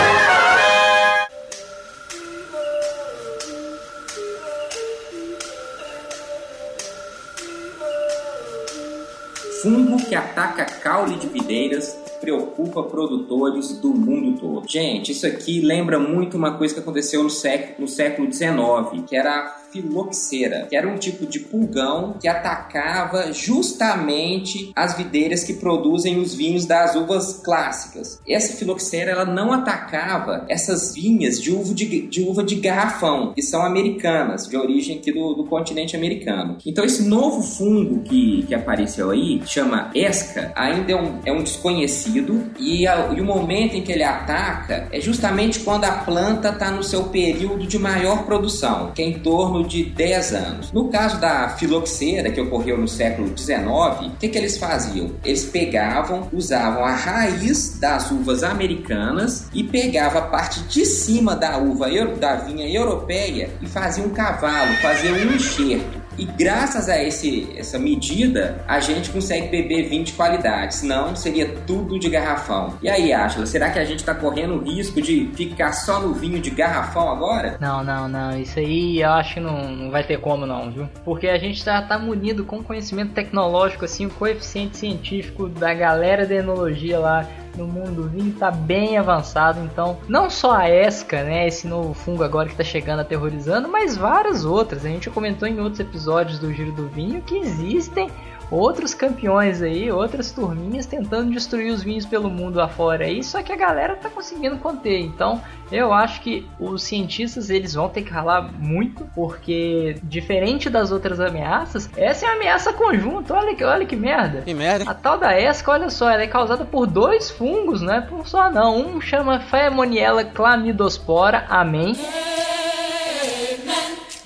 Fungo 9.70 10.04
que 10.04 10.16
ataca 10.16 10.66
caule 10.66 11.16
de 11.18 11.28
videiras 11.28 11.96
preocupa 12.20 12.82
produtores 12.84 13.78
do 13.78 13.94
mundo 13.94 14.40
todo. 14.40 14.68
Gente, 14.68 15.12
isso 15.12 15.28
aqui 15.28 15.62
lembra 15.62 16.00
muito 16.00 16.36
uma 16.36 16.58
coisa 16.58 16.74
que 16.74 16.80
aconteceu 16.80 17.22
no 17.24 17.30
século, 17.30 17.76
no 17.82 17.88
século 17.88 18.34
XIX, 18.34 19.06
que 19.08 19.16
era 19.16 19.32
a 19.32 19.59
filoxera, 19.72 20.68
que 20.70 20.76
era 20.76 20.88
um 20.88 20.98
tipo 20.98 21.26
de 21.26 21.40
pulgão 21.40 22.16
que 22.20 22.28
atacava 22.28 23.32
justamente 23.32 24.72
as 24.76 24.98
videiras 24.98 25.44
que 25.44 25.54
produzem 25.54 26.20
os 26.20 26.34
vinhos 26.34 26.66
das 26.66 26.96
uvas 26.96 27.42
clássicas. 27.44 28.20
Essa 28.28 28.54
filoxera 28.54 29.12
ela 29.12 29.26
não 29.26 29.52
atacava 29.52 30.46
essas 30.50 30.94
vinhas 30.94 31.42
de 31.42 31.52
uva 31.52 31.74
de, 31.74 32.08
de, 32.08 32.22
uva 32.22 32.44
de 32.44 32.56
garrafão, 32.56 33.34
que 33.34 33.42
são 33.42 33.64
americanas, 33.64 34.48
de 34.48 34.58
origem 34.58 34.98
aqui 34.98 35.12
do, 35.12 35.34
do 35.34 35.46
continente 35.46 35.96
americano. 35.96 36.58
Então 36.66 36.84
esse 36.84 37.04
novo 37.04 37.42
fungo 37.42 38.02
que, 38.04 38.44
que 38.48 38.56
apareceu 38.56 39.12
aí, 39.12 39.42
chama 39.46 39.92
ESCA, 39.94 40.52
ainda 40.56 40.92
é 40.92 40.96
um, 40.96 41.20
é 41.26 41.32
um 41.32 41.44
desconhecido 41.44 42.50
e, 42.60 42.88
a, 42.88 43.12
e 43.16 43.22
o 43.22 43.26
momento 43.26 43.76
em 43.76 43.82
que 43.82 43.92
ele 43.92 44.04
ataca 44.04 44.88
é 44.92 45.00
justamente 45.00 45.60
quando 45.60 45.86
a 45.86 45.92
planta 45.92 46.50
está 46.50 46.72
no 46.72 46.84
seu 46.84 47.06
período 47.06 47.66
de 47.68 47.78
maior 47.78 48.26
produção, 48.26 48.92
que 48.94 49.02
é 49.02 49.06
em 49.06 49.20
torno 49.20 49.59
de 49.64 49.84
10 49.84 50.34
anos. 50.34 50.72
No 50.72 50.90
caso 50.90 51.20
da 51.20 51.50
filoxera, 51.50 52.32
que 52.32 52.42
ocorreu 52.42 52.78
no 52.78 52.88
século 52.88 53.36
XIX, 53.38 54.14
o 54.14 54.18
que, 54.20 54.30
que 54.30 54.38
eles 54.38 54.58
faziam? 54.58 55.12
Eles 55.24 55.46
pegavam, 55.46 56.28
usavam 56.32 56.84
a 56.84 56.94
raiz 56.94 57.78
das 57.80 58.12
uvas 58.12 58.44
americanas 58.44 59.48
e 59.54 59.64
pegava 59.64 60.20
a 60.20 60.24
parte 60.24 60.62
de 60.62 60.86
cima 60.86 61.36
da 61.36 61.58
uva 61.58 61.90
da 62.20 62.36
vinha 62.36 62.68
europeia 62.70 63.50
e 63.62 63.68
fazia 63.68 64.04
um 64.04 64.10
cavalo, 64.10 64.74
fazia 64.76 65.12
um 65.12 65.34
enxerto. 65.34 65.99
E 66.20 66.26
graças 66.26 66.90
a 66.90 67.02
esse, 67.02 67.50
essa 67.56 67.80
medida, 67.80 68.62
a 68.68 68.82
gente 68.82 69.10
consegue 69.10 69.48
beber 69.48 69.88
vinho 69.88 70.04
de 70.04 70.12
qualidade. 70.12 70.76
Senão, 70.76 71.16
seria 71.16 71.48
tudo 71.66 71.98
de 71.98 72.10
garrafão. 72.10 72.78
E 72.82 72.90
aí, 72.90 73.14
Ashla, 73.14 73.46
será 73.46 73.70
que 73.70 73.80
a 73.80 73.86
gente 73.86 74.00
está 74.00 74.14
correndo 74.14 74.56
o 74.56 74.64
risco 74.64 75.02
de 75.02 75.32
ficar 75.34 75.72
só 75.72 76.02
no 76.02 76.14
vinho 76.14 76.42
de 76.42 76.50
garrafão 76.50 77.10
agora? 77.10 77.58
Não, 77.62 77.82
não, 77.82 78.10
não. 78.10 78.38
Isso 78.38 78.60
aí 78.60 79.02
eu 79.02 79.10
acho 79.12 79.36
que 79.36 79.40
não, 79.40 79.72
não 79.72 79.90
vai 79.90 80.04
ter 80.04 80.20
como 80.20 80.46
não, 80.46 80.70
viu? 80.70 80.90
Porque 81.06 81.28
a 81.28 81.38
gente 81.38 81.64
já 81.64 81.82
tá 81.82 81.98
munido 81.98 82.44
com 82.44 82.62
conhecimento 82.62 83.14
tecnológico, 83.14 83.86
assim, 83.86 84.06
o 84.06 84.10
coeficiente 84.10 84.76
científico 84.76 85.48
da 85.48 85.74
galera 85.74 86.26
da 86.26 86.36
enologia 86.36 87.00
lá 87.00 87.26
no 87.58 87.68
mundo 87.68 88.04
do 88.04 88.10
vinho 88.10 88.30
está 88.30 88.52
bem 88.52 88.98
avançado. 88.98 89.60
Então, 89.62 89.98
não 90.08 90.30
só 90.30 90.56
a 90.56 90.70
ESCA, 90.70 91.24
né, 91.24 91.48
esse 91.48 91.68
novo 91.68 91.94
fungo 91.94 92.24
agora 92.24 92.48
que 92.48 92.54
está 92.54 92.64
chegando 92.64 93.00
aterrorizando, 93.00 93.68
mas 93.68 93.98
várias 93.98 94.46
outras. 94.46 94.86
A 94.86 94.90
gente 94.90 95.10
comentou 95.10 95.48
em 95.48 95.60
outros 95.60 95.80
episódios 95.80 96.40
do 96.40 96.54
Giro 96.54 96.72
do 96.72 96.88
Vinho 96.88 97.22
que 97.22 97.38
existem 97.38 98.10
outros 98.52 98.94
campeões 98.94 99.62
aí, 99.62 99.92
outras 99.92 100.32
turminhas 100.32 100.86
tentando 100.86 101.32
destruir 101.32 101.72
os 101.72 101.84
vinhos 101.84 102.06
pelo 102.06 102.30
mundo 102.30 102.62
afora 102.62 103.06
aí, 103.06 103.24
só 103.24 103.42
que 103.42 103.52
a 103.52 103.56
galera 103.56 103.96
tá 103.96 104.10
conseguindo 104.10 104.58
conter. 104.58 105.00
Então, 105.02 105.42
eu 105.72 105.94
acho 105.94 106.22
que 106.22 106.48
os 106.60 106.84
cientistas 106.84 107.50
eles 107.50 107.74
vão 107.74 107.90
ter 107.90 108.02
que 108.02 108.12
ralar 108.12 108.52
muito, 108.58 109.08
porque 109.14 109.98
diferente 110.04 110.70
das 110.70 110.92
outras 110.92 111.20
ameaças, 111.20 111.90
essa 111.96 112.26
é 112.26 112.30
uma 112.30 112.36
ameaça 112.36 112.74
conjunta. 112.74 113.34
Olha 113.34 113.56
que, 113.56 113.64
olha 113.64 113.86
que 113.86 113.96
merda. 113.96 114.42
Que 114.42 114.54
merda. 114.54 114.90
A 114.90 114.94
tal 114.94 115.18
da 115.18 115.40
ESCA, 115.40 115.72
olha 115.72 115.90
só, 115.90 116.10
ela 116.10 116.24
é 116.24 116.28
causada 116.28 116.66
por 116.66 116.88
dois 116.88 117.30
fungos, 117.30 117.82
não 117.82 117.94
é 117.94 118.02
por 118.02 118.28
só 118.28 118.50
não. 118.50 118.80
Um 118.80 119.02
chama 119.02 119.40
Pheumoniella 119.40 120.24
clamidospora, 120.24 121.46
amém 121.50 121.96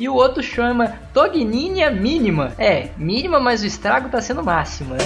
e 0.04 0.10
o 0.10 0.16
outro 0.16 0.44
chama 0.44 0.96
Togninia 1.14 1.90
mínima. 1.90 2.52
É, 2.58 2.90
mínima, 2.98 3.40
mas 3.40 3.64
o 3.64 3.66
estrago 3.66 4.10
tá 4.10 4.20
sendo 4.20 4.44
máximo, 4.44 4.96
né? 4.96 5.06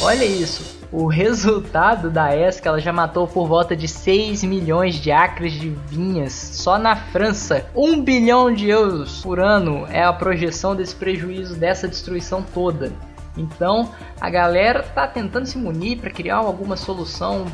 Olha 0.00 0.24
isso. 0.24 0.80
O 0.92 1.08
resultado 1.10 2.08
da 2.08 2.32
ESCA 2.36 2.68
ela 2.68 2.80
já 2.80 2.92
matou 2.92 3.26
por 3.26 3.48
volta 3.48 3.74
de 3.74 3.88
6 3.88 4.44
milhões 4.44 4.94
de 4.94 5.10
acres 5.10 5.54
de 5.54 5.70
vinhas 5.88 6.32
só 6.32 6.78
na 6.78 6.94
França. 6.94 7.66
1 7.74 8.00
bilhão 8.00 8.54
de 8.54 8.68
euros 8.68 9.22
por 9.22 9.40
ano 9.40 9.88
é 9.90 10.04
a 10.04 10.12
projeção 10.12 10.76
desse 10.76 10.94
prejuízo, 10.94 11.56
dessa 11.56 11.88
destruição 11.88 12.44
toda. 12.54 12.92
Então 13.36 13.90
a 14.20 14.30
galera 14.30 14.84
tá 14.84 15.08
tentando 15.08 15.46
se 15.46 15.58
munir 15.58 15.98
para 15.98 16.10
criar 16.10 16.36
alguma 16.36 16.76
solução, 16.76 17.44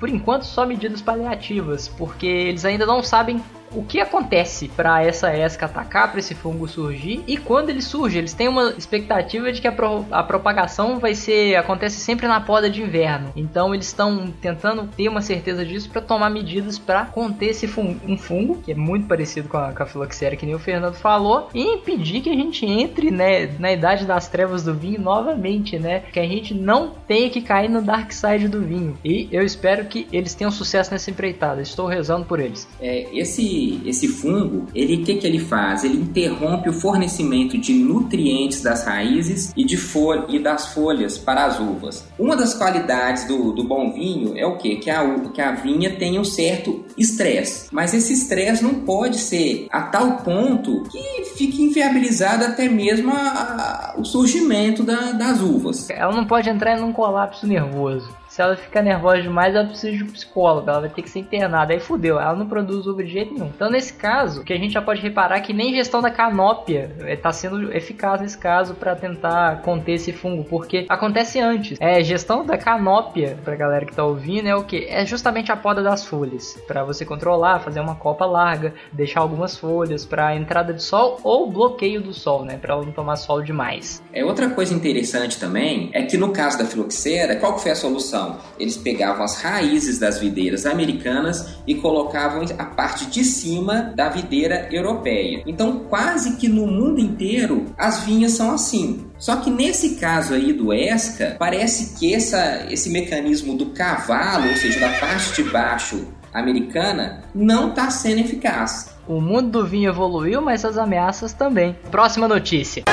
por 0.00 0.08
enquanto 0.08 0.42
só 0.42 0.66
medidas 0.66 1.00
paliativas, 1.00 1.86
porque 1.86 2.26
eles 2.26 2.64
ainda 2.64 2.84
não 2.84 3.04
sabem 3.04 3.40
o 3.72 3.82
que 3.82 4.00
acontece 4.00 4.68
para 4.68 5.02
essa 5.02 5.34
ESCA 5.36 5.66
atacar, 5.66 6.10
para 6.10 6.20
esse 6.20 6.34
fungo 6.34 6.68
surgir 6.68 7.22
e 7.26 7.36
quando 7.36 7.70
ele 7.70 7.82
surge, 7.82 8.18
eles 8.18 8.32
têm 8.32 8.48
uma 8.48 8.70
expectativa 8.76 9.52
de 9.52 9.60
que 9.60 9.68
a, 9.68 9.72
pro, 9.72 10.06
a 10.10 10.22
propagação 10.22 10.98
vai 10.98 11.14
ser 11.14 11.56
acontece 11.56 12.00
sempre 12.00 12.26
na 12.26 12.40
poda 12.40 12.68
de 12.70 12.82
inverno. 12.82 13.32
Então 13.36 13.74
eles 13.74 13.86
estão 13.86 14.32
tentando 14.40 14.86
ter 14.88 15.08
uma 15.08 15.20
certeza 15.20 15.64
disso 15.64 15.90
para 15.90 16.00
tomar 16.00 16.30
medidas 16.30 16.78
para 16.78 17.04
conter 17.06 17.50
esse 17.50 17.66
fungo, 17.66 18.00
um 18.06 18.16
fungo 18.16 18.58
que 18.62 18.72
é 18.72 18.74
muito 18.74 19.06
parecido 19.06 19.48
com 19.48 19.56
a, 19.56 19.72
com 19.72 19.82
a 19.82 19.86
filoxera 19.86 20.36
que 20.36 20.46
nem 20.46 20.54
o 20.54 20.58
Fernando 20.58 20.94
falou 20.94 21.48
e 21.54 21.62
impedir 21.62 22.20
que 22.20 22.30
a 22.30 22.34
gente 22.34 22.64
entre 22.66 23.10
né, 23.10 23.46
na 23.58 23.72
idade 23.72 24.04
das 24.04 24.28
trevas 24.28 24.64
do 24.64 24.74
vinho 24.74 25.00
novamente, 25.00 25.78
né? 25.78 26.00
Que 26.12 26.20
a 26.20 26.26
gente 26.26 26.54
não 26.54 26.90
tenha 27.06 27.30
que 27.30 27.40
cair 27.40 27.68
no 27.68 27.82
dark 27.82 28.12
side 28.12 28.48
do 28.48 28.60
vinho. 28.60 28.96
E 29.04 29.28
eu 29.30 29.42
espero 29.44 29.84
que 29.86 30.06
eles 30.12 30.34
tenham 30.34 30.50
sucesso 30.50 30.90
nessa 30.90 31.10
empreitada. 31.10 31.60
Estou 31.60 31.86
rezando 31.86 32.24
por 32.24 32.40
eles. 32.40 32.68
É, 32.80 33.06
esse 33.12 33.57
esse, 33.84 34.08
fungo, 34.08 34.66
ele 34.74 34.98
que 34.98 35.14
que 35.14 35.26
ele 35.26 35.38
faz? 35.38 35.84
Ele 35.84 35.98
interrompe 35.98 36.68
o 36.68 36.72
fornecimento 36.72 37.58
de 37.58 37.72
nutrientes 37.72 38.62
das 38.62 38.84
raízes 38.84 39.52
e 39.56 39.64
de 39.64 39.76
folha 39.76 40.24
e 40.28 40.38
das 40.38 40.72
folhas 40.74 41.18
para 41.18 41.46
as 41.46 41.58
uvas. 41.58 42.06
Uma 42.18 42.36
das 42.36 42.54
qualidades 42.54 43.24
do, 43.26 43.52
do 43.52 43.64
bom 43.64 43.92
vinho 43.92 44.36
é 44.36 44.46
o 44.46 44.56
que? 44.56 44.76
Que 44.76 44.90
a, 44.90 45.18
que 45.32 45.40
a 45.40 45.52
vinha 45.52 45.96
tenha 45.96 46.20
um 46.20 46.24
certo 46.24 46.84
estresse. 46.96 47.68
Mas 47.72 47.94
esse 47.94 48.12
estresse 48.12 48.62
não 48.62 48.74
pode 48.74 49.18
ser 49.18 49.66
a 49.70 49.82
tal 49.82 50.18
ponto 50.18 50.82
que 50.84 51.24
fique 51.36 51.62
inviabilizado 51.62 52.44
até 52.44 52.68
mesmo 52.68 53.12
a, 53.12 53.94
a, 53.94 53.94
o 53.98 54.04
surgimento 54.04 54.82
da, 54.82 55.12
das 55.12 55.40
uvas. 55.40 55.88
Ela 55.90 56.14
não 56.14 56.24
pode 56.24 56.48
entrar 56.48 56.78
em 56.78 56.82
um 56.82 56.92
colapso 56.92 57.46
nervoso 57.46 58.08
se 58.38 58.42
ela 58.42 58.54
ficar 58.54 58.82
nervosa 58.82 59.20
demais, 59.20 59.52
ela 59.52 59.66
precisa 59.66 59.96
de 59.96 60.04
um 60.04 60.06
psicólogo, 60.06 60.70
ela 60.70 60.82
vai 60.82 60.88
ter 60.88 61.02
que 61.02 61.10
ser 61.10 61.18
internada. 61.18 61.72
Aí 61.72 61.80
fudeu, 61.80 62.20
ela 62.20 62.36
não 62.36 62.46
produz 62.46 62.86
uva 62.86 63.02
de 63.02 63.10
jeito 63.10 63.34
nenhum. 63.34 63.46
Então, 63.46 63.68
nesse 63.68 63.92
caso, 63.92 64.44
que 64.44 64.52
a 64.52 64.56
gente 64.56 64.74
já 64.74 64.80
pode 64.80 65.00
reparar 65.00 65.40
que 65.40 65.52
nem 65.52 65.74
gestão 65.74 66.00
da 66.00 66.08
canópia 66.08 66.88
está 67.08 67.32
sendo 67.32 67.74
eficaz 67.74 68.20
nesse 68.20 68.38
caso 68.38 68.74
para 68.74 68.94
tentar 68.94 69.62
conter 69.62 69.94
esse 69.94 70.12
fungo, 70.12 70.44
porque 70.44 70.86
acontece 70.88 71.40
antes. 71.40 71.80
É, 71.80 72.00
gestão 72.04 72.46
da 72.46 72.56
canópia, 72.56 73.36
pra 73.44 73.56
galera 73.56 73.84
que 73.84 73.92
tá 73.92 74.04
ouvindo, 74.04 74.46
é 74.46 74.54
o 74.54 74.62
que? 74.62 74.86
É 74.88 75.04
justamente 75.04 75.50
a 75.50 75.56
poda 75.56 75.82
das 75.82 76.06
folhas, 76.06 76.56
para 76.64 76.84
você 76.84 77.04
controlar, 77.04 77.58
fazer 77.58 77.80
uma 77.80 77.96
copa 77.96 78.24
larga, 78.24 78.72
deixar 78.92 79.18
algumas 79.18 79.56
folhas 79.56 80.06
para 80.06 80.36
entrada 80.36 80.72
de 80.72 80.84
sol 80.84 81.18
ou 81.24 81.50
bloqueio 81.50 82.00
do 82.00 82.14
sol, 82.14 82.44
né, 82.44 82.56
para 82.56 82.74
ela 82.74 82.84
não 82.84 82.92
tomar 82.92 83.16
sol 83.16 83.42
demais. 83.42 84.00
É 84.12 84.24
outra 84.24 84.48
coisa 84.50 84.72
interessante 84.72 85.40
também 85.40 85.90
é 85.92 86.04
que 86.04 86.16
no 86.16 86.32
caso 86.32 86.56
da 86.56 86.64
filoxera, 86.64 87.34
qual 87.34 87.56
que 87.56 87.62
foi 87.62 87.72
a 87.72 87.74
solução? 87.74 88.27
Eles 88.58 88.76
pegavam 88.76 89.24
as 89.24 89.40
raízes 89.40 89.98
das 89.98 90.18
videiras 90.18 90.66
americanas 90.66 91.58
e 91.66 91.74
colocavam 91.74 92.44
a 92.58 92.64
parte 92.64 93.06
de 93.06 93.24
cima 93.24 93.92
da 93.94 94.08
videira 94.08 94.68
europeia. 94.70 95.42
Então, 95.46 95.80
quase 95.88 96.36
que 96.36 96.48
no 96.48 96.66
mundo 96.66 97.00
inteiro 97.00 97.66
as 97.76 98.04
vinhas 98.04 98.32
são 98.32 98.52
assim. 98.52 99.06
Só 99.18 99.36
que 99.36 99.50
nesse 99.50 99.96
caso 99.96 100.34
aí 100.34 100.52
do 100.52 100.72
ESCA, 100.72 101.36
parece 101.38 101.98
que 101.98 102.14
essa, 102.14 102.66
esse 102.70 102.90
mecanismo 102.90 103.56
do 103.56 103.66
cavalo, 103.66 104.48
ou 104.48 104.56
seja, 104.56 104.80
da 104.80 104.90
parte 104.98 105.42
de 105.42 105.50
baixo 105.50 106.06
americana, 106.32 107.22
não 107.34 107.70
está 107.70 107.90
sendo 107.90 108.20
eficaz. 108.20 108.96
O 109.06 109.20
mundo 109.20 109.50
do 109.50 109.66
vinho 109.66 109.90
evoluiu, 109.90 110.42
mas 110.42 110.64
as 110.64 110.76
ameaças 110.76 111.32
também. 111.32 111.76
Próxima 111.90 112.28
notícia. 112.28 112.84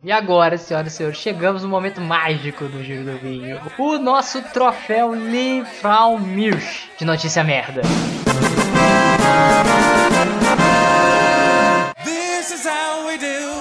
E 0.00 0.12
agora, 0.12 0.56
senhoras 0.56 0.92
e 0.92 0.96
senhores, 0.96 1.18
chegamos 1.18 1.64
no 1.64 1.68
momento 1.68 2.00
mágico 2.00 2.66
do 2.66 2.84
Giro 2.84 3.02
do 3.02 3.18
Vinho. 3.18 3.60
O 3.76 3.98
nosso 3.98 4.40
troféu 4.52 5.12
Liefraumilch 5.12 6.88
de 6.96 7.04
notícia 7.04 7.42
merda. 7.42 7.82
Beber 12.04 13.44
uma 13.44 13.57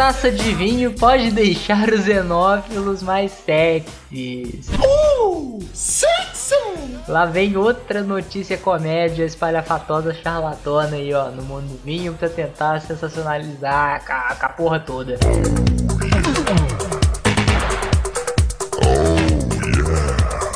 taça 0.00 0.30
de 0.30 0.54
vinho 0.54 0.94
pode 0.94 1.30
deixar 1.30 1.86
os 1.90 2.06
xenófilos 2.06 3.02
mais 3.02 3.32
sexys. 3.32 4.70
Uh! 4.70 5.58
Sexy! 5.74 6.54
Lá 7.06 7.26
vem 7.26 7.54
outra 7.58 8.02
notícia 8.02 8.56
comédia 8.56 9.26
espalhafatosa 9.26 10.14
charlatona 10.14 10.96
aí, 10.96 11.12
ó, 11.12 11.28
no 11.28 11.42
mundo 11.42 11.68
do 11.68 11.84
vinho 11.84 12.14
pra 12.14 12.30
tentar 12.30 12.80
sensacionalizar 12.80 14.02
a, 14.08 14.46
a 14.46 14.48
porra 14.48 14.80
toda. 14.80 15.18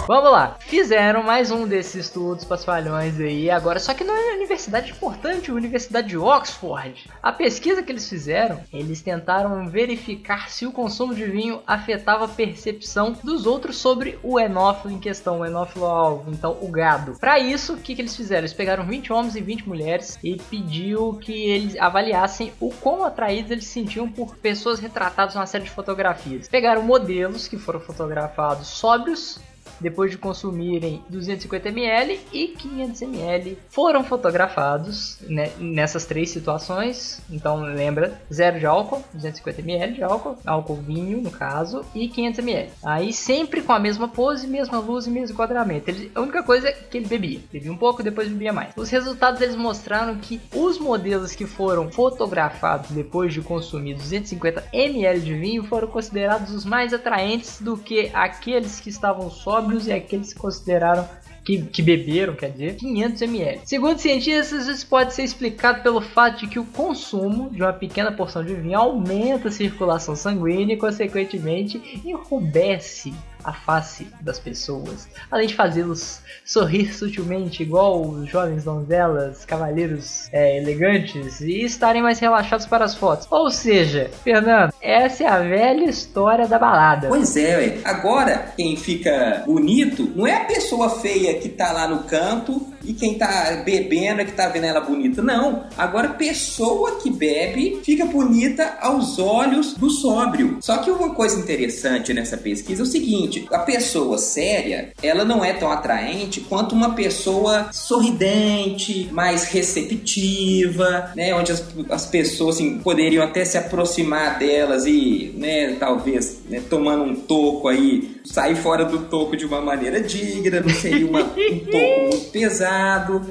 Vamos 0.07 0.33
lá, 0.33 0.59
fizeram 0.61 1.23
mais 1.23 1.51
um 1.51 1.67
desses 1.67 1.95
estudos 1.95 2.45
pasfalhões 2.45 3.19
aí 3.19 3.51
agora, 3.51 3.81
só 3.81 3.95
que 3.95 4.05
não 4.05 4.15
é 4.15 4.21
uma 4.21 4.37
universidade 4.37 4.91
importante, 4.91 5.51
a 5.51 5.55
Universidade 5.55 6.09
de 6.09 6.19
Oxford. 6.19 7.09
A 7.23 7.33
pesquisa 7.33 7.83
que 7.83 7.91
eles 7.91 8.07
fizeram, 8.07 8.61
eles 8.71 9.01
tentaram 9.01 9.67
verificar 9.67 10.51
se 10.51 10.67
o 10.67 10.73
consumo 10.73 11.15
de 11.15 11.25
vinho 11.25 11.63
afetava 11.67 12.27
a 12.27 12.29
percepção 12.29 13.17
dos 13.25 13.47
outros 13.47 13.79
sobre 13.79 14.19
o 14.23 14.39
enófilo 14.39 14.93
em 14.93 14.99
questão, 14.99 15.41
o 15.41 15.47
enófilo 15.47 15.87
alvo, 15.87 16.31
então 16.31 16.59
o 16.61 16.69
gado. 16.69 17.19
Para 17.19 17.39
isso, 17.39 17.73
o 17.73 17.79
que, 17.79 17.95
que 17.95 18.03
eles 18.03 18.15
fizeram? 18.15 18.43
Eles 18.43 18.53
pegaram 18.53 18.85
20 18.85 19.11
homens 19.11 19.37
e 19.37 19.41
20 19.41 19.67
mulheres 19.67 20.19
e 20.23 20.37
pediu 20.37 21.15
que 21.15 21.33
eles 21.33 21.79
avaliassem 21.79 22.53
o 22.61 22.69
quão 22.69 23.07
atraídos 23.07 23.51
eles 23.51 23.65
se 23.65 23.73
sentiam 23.73 24.07
por 24.07 24.37
pessoas 24.37 24.79
retratadas 24.79 25.35
numa 25.35 25.47
série 25.47 25.65
de 25.65 25.71
fotografias. 25.71 26.47
Pegaram 26.47 26.83
modelos 26.83 27.49
que 27.49 27.57
foram 27.57 27.81
fotografados 27.81 28.67
sóbrios 28.67 29.41
depois 29.81 30.11
de 30.11 30.19
consumirem 30.19 31.03
250 31.09 31.69
ml 31.69 32.21
e 32.33 32.49
500 32.49 33.03
ml, 33.03 33.59
foram 33.69 34.05
fotografados 34.05 35.19
né, 35.23 35.51
nessas 35.59 36.05
três 36.05 36.31
situações. 36.31 37.21
Então 37.31 37.63
lembra, 37.63 38.21
zero 38.33 38.59
de 38.59 38.67
álcool, 38.67 39.05
250 39.13 39.61
ml 39.61 39.95
de 39.95 40.03
álcool, 40.03 40.37
álcool 40.47 40.77
vinho 40.77 41.21
no 41.21 41.31
caso, 41.31 41.85
e 41.95 42.09
500 42.09 42.39
ml. 42.39 42.71
Aí 42.85 43.13
sempre 43.13 43.63
com 43.63 43.73
a 43.73 43.79
mesma 43.79 44.09
pose, 44.09 44.47
mesma 44.47 44.79
luz 44.79 45.07
e 45.07 45.11
mesmo 45.11 45.35
enquadramento. 45.35 45.91
Ele, 45.91 46.11
a 46.15 46.21
única 46.21 46.43
coisa 46.43 46.69
é 46.69 46.73
que 46.73 46.99
ele 46.99 47.07
bebia, 47.07 47.41
bebia 47.53 47.73
um 47.73 47.77
pouco, 47.77 48.03
depois 48.03 48.29
bebia 48.29 48.53
mais. 48.53 48.73
Os 48.77 48.91
resultados 48.91 49.41
eles 49.41 49.57
mostraram 49.57 50.17
que 50.17 50.41
os 50.55 50.79
modelos 50.79 51.35
que 51.35 51.47
foram 51.47 51.91
fotografados 51.91 52.91
depois 52.91 53.33
de 53.33 53.41
consumir 53.41 53.95
250 53.95 54.65
ml 54.73 55.21
de 55.21 55.35
vinho 55.35 55.65
foram 55.65 55.89
considerados 55.89 56.53
os 56.53 56.65
mais 56.65 56.93
atraentes 56.93 57.61
do 57.61 57.77
que 57.77 58.11
aqueles 58.15 58.81
que 58.81 58.89
estavam 58.89 59.31
sóbrios 59.31 59.64
sóbrios 59.65 59.87
e 59.87 59.93
aqueles 59.93 60.33
que 60.33 60.39
consideraram 60.39 61.09
que, 61.45 61.61
que, 61.63 61.83
beberam, 61.83 62.35
quer 62.35 62.51
dizer, 62.51 62.77
500 62.77 63.23
ml. 63.23 63.61
Segundo 63.65 63.99
cientistas, 63.99 64.67
isso 64.67 64.87
pode 64.87 65.13
ser 65.13 65.25
explicado 65.25 65.83
pelo 65.83 66.01
fato 66.01 66.41
de 66.41 66.47
que 66.47 66.59
o 66.59 66.65
consumo 66.65 67.51
de 67.51 67.61
uma 67.61 67.73
pequena 67.73 68.11
porção 68.11 68.43
de 68.43 68.55
vinho 68.55 68.79
aumenta 68.79 69.49
a 69.49 69.53
circulação 69.53 70.17
sanguínea 70.17 70.75
e, 70.75 70.79
consequentemente, 70.79 72.01
enrubesce 72.05 73.13
a 73.45 73.53
face 73.53 74.09
das 74.21 74.39
pessoas, 74.39 75.09
além 75.31 75.47
de 75.47 75.55
fazê-los 75.55 76.21
sorrir 76.45 76.93
sutilmente, 76.95 77.63
igual 77.63 78.03
os 78.03 78.29
jovens 78.29 78.65
donzelas, 78.65 79.45
cavaleiros 79.45 80.29
é, 80.33 80.57
elegantes, 80.57 81.41
e 81.41 81.65
estarem 81.65 82.03
mais 82.03 82.19
relaxados 82.19 82.67
para 82.67 82.85
as 82.85 82.95
fotos. 82.95 83.27
Ou 83.31 83.51
seja, 83.51 84.11
Fernando, 84.23 84.73
essa 84.81 85.25
é 85.25 85.27
a 85.27 85.39
velha 85.39 85.85
história 85.85 86.47
da 86.49 86.59
balada. 86.59 87.09
Pois 87.09 87.37
é, 87.37 87.79
agora 87.85 88.53
quem 88.57 88.77
fica 88.77 89.43
bonito 89.47 90.13
não 90.15 90.27
é 90.27 90.37
a 90.37 90.45
pessoa 90.45 90.91
feia 91.01 91.39
que 91.39 91.49
tá 91.49 91.73
lá 91.73 91.87
no 91.87 92.05
canto 92.05 92.74
e 92.85 92.93
quem 92.93 93.15
tá 93.15 93.63
bebendo 93.65 94.21
é 94.21 94.25
que 94.25 94.33
tá 94.33 94.49
vendo 94.49 94.65
ela 94.65 94.81
bonita. 94.81 95.23
Não, 95.23 95.67
agora 95.77 96.11
pessoa 96.11 96.97
que 97.01 97.11
bebe 97.11 97.81
fica 97.83 98.05
bonita 98.05 98.79
aos 98.81 99.19
olhos 99.19 99.75
do 99.75 99.91
sóbrio. 99.91 100.59
Só 100.61 100.79
que 100.79 100.91
uma 100.91 101.15
coisa 101.15 101.39
interessante 101.39 102.13
nessa 102.13 102.37
pesquisa 102.37 102.83
é 102.83 102.85
o 102.85 102.87
seguinte: 102.87 103.47
a 103.51 103.59
pessoa 103.61 104.19
séria, 104.19 104.93
ela 105.03 105.25
não 105.25 105.45
é 105.45 105.53
tão 105.53 105.71
atraente 105.71 106.41
quanto 106.41 106.75
uma 106.75 106.95
pessoa 106.95 107.69
sorridente, 107.73 109.09
mais 109.13 109.45
receptiva, 109.45 111.13
né, 111.17 111.35
onde 111.35 111.53
as, 111.53 111.65
as 111.91 112.07
pessoas 112.07 112.57
assim, 112.57 112.79
poderiam 112.79 113.23
até 113.23 113.45
se 113.45 113.57
aproximar 113.57 114.39
delas 114.39 114.87
e, 114.87 115.35
né, 115.37 115.77
talvez, 115.79 116.41
né, 116.49 116.63
tomando 116.69 117.05
um 117.05 117.15
toco 117.15 117.69
aí, 117.69 118.17
sair 118.25 118.57
fora 118.57 118.85
do 118.85 119.01
toco 119.07 119.37
de 119.37 119.45
uma 119.45 119.61
maneira 119.61 120.01
digna, 120.01 120.61
não 120.61 120.71
seria 120.71 121.07
uma, 121.07 121.21
um 121.21 121.25
toco 121.25 122.01
muito 122.11 122.31
pesado, 122.31 122.74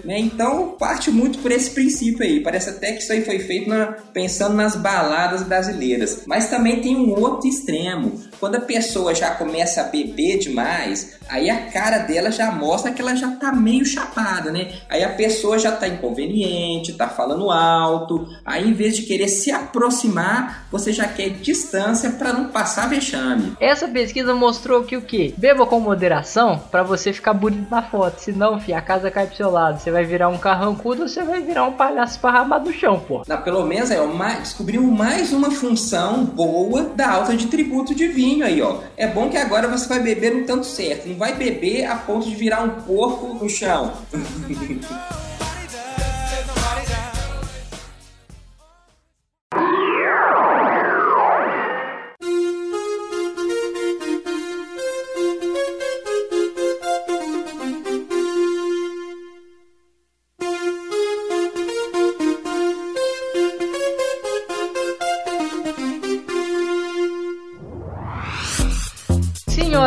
né? 0.04 0.20
Então 0.20 0.76
parte 0.78 1.12
muito 1.12 1.40
por 1.40 1.52
esse 1.52 1.72
princípio 1.72 2.24
aí. 2.24 2.40
Parece 2.42 2.70
até 2.70 2.92
que 2.92 3.02
isso 3.02 3.12
aí 3.12 3.24
foi 3.24 3.40
feito 3.40 3.70
na, 3.70 3.88
pensando 4.14 4.56
nas 4.56 4.76
baladas 4.76 5.44
brasileiras. 5.44 6.24
Mas 6.26 6.50
também 6.50 6.82
tem 6.82 6.96
um 6.96 7.12
outro 7.20 7.48
extremo. 7.48 8.22
Quando 8.40 8.56
a 8.56 8.62
pessoa 8.62 9.16
já 9.16 9.32
começa 9.32 9.82
a 9.82 9.86
beber 9.86 10.40
demais, 10.40 11.18
aí 11.30 11.50
a 11.50 11.68
cara 11.72 12.00
dela 12.00 12.32
já 12.32 12.52
mostra 12.52 12.92
que 12.92 13.02
ela 13.02 13.16
já 13.16 13.32
tá 13.32 13.52
meio 13.52 13.86
chapada, 13.86 14.52
né? 14.52 14.72
Aí 14.90 15.04
a 15.04 15.10
pessoa 15.10 15.58
já 15.58 15.72
tá 15.72 15.88
inconveniente, 15.88 16.94
tá 16.94 17.08
falando 17.08 17.50
alto. 17.50 18.28
Aí 18.46 18.68
em 18.68 18.74
vez 18.74 18.96
de 18.96 19.04
querer 19.04 19.28
se 19.28 19.52
aproximar, 19.52 20.68
você 20.72 20.92
já 20.92 21.08
quer 21.08 21.30
distância 21.30 22.12
para 22.12 22.34
não 22.34 22.50
passar 22.50 22.90
vexame. 22.90 23.56
Essa 23.60 23.88
pesquisa 23.88 24.34
mostrou 24.34 24.84
que 24.84 24.98
o 24.98 25.02
que? 25.02 25.34
Beba 25.38 25.66
com 25.66 25.80
moderação 25.80 26.62
para 26.72 26.84
você 26.84 27.14
ficar 27.14 27.34
bonito 27.34 27.70
na 27.70 27.82
foto. 27.82 28.20
Senão, 28.20 28.60
fi, 28.60 28.74
a 28.74 28.82
casa 28.82 29.12
cai 29.12 29.28
pro 29.34 29.38
seu 29.38 29.50
lado. 29.50 29.80
Você 29.80 29.92
vai 29.92 30.06
virar 30.06 30.30
um 30.30 30.38
carrancudo 30.38 31.04
ou 31.04 31.08
você 31.10 31.24
vai 31.24 31.42
virar 31.42 31.66
um 31.66 31.74
palhaço 31.74 32.14
esparramado 32.14 32.70
no 32.70 32.74
chão, 32.74 33.00
pô. 33.00 33.24
Não, 33.28 33.42
pelo 33.42 33.66
menos 33.66 33.90
é, 33.90 33.98
descobrimos 34.40 34.98
mais 34.98 35.34
uma 35.34 35.52
função 35.52 36.24
boa 36.24 36.84
da 36.96 37.12
alta 37.12 37.36
de 37.36 37.48
tributo 37.48 37.96
de 37.96 38.08
vinho 38.08 38.46
aí, 38.46 38.62
ó. 38.62 38.78
É 38.96 39.08
bom 39.08 39.30
que 39.30 39.38
agora 39.38 39.68
você 39.68 39.88
vai 39.88 40.00
beber 40.00 40.34
no 40.34 40.46
tanto 40.46 40.66
certo. 40.66 41.08
Não 41.10 41.18
vai 41.18 41.34
beber 41.34 41.86
a 41.86 41.96
ponto 41.96 42.30
de 42.30 42.36
virar 42.36 42.62
um 42.62 42.70
porco 42.82 43.44
no 43.44 43.50
chão. 43.50 43.92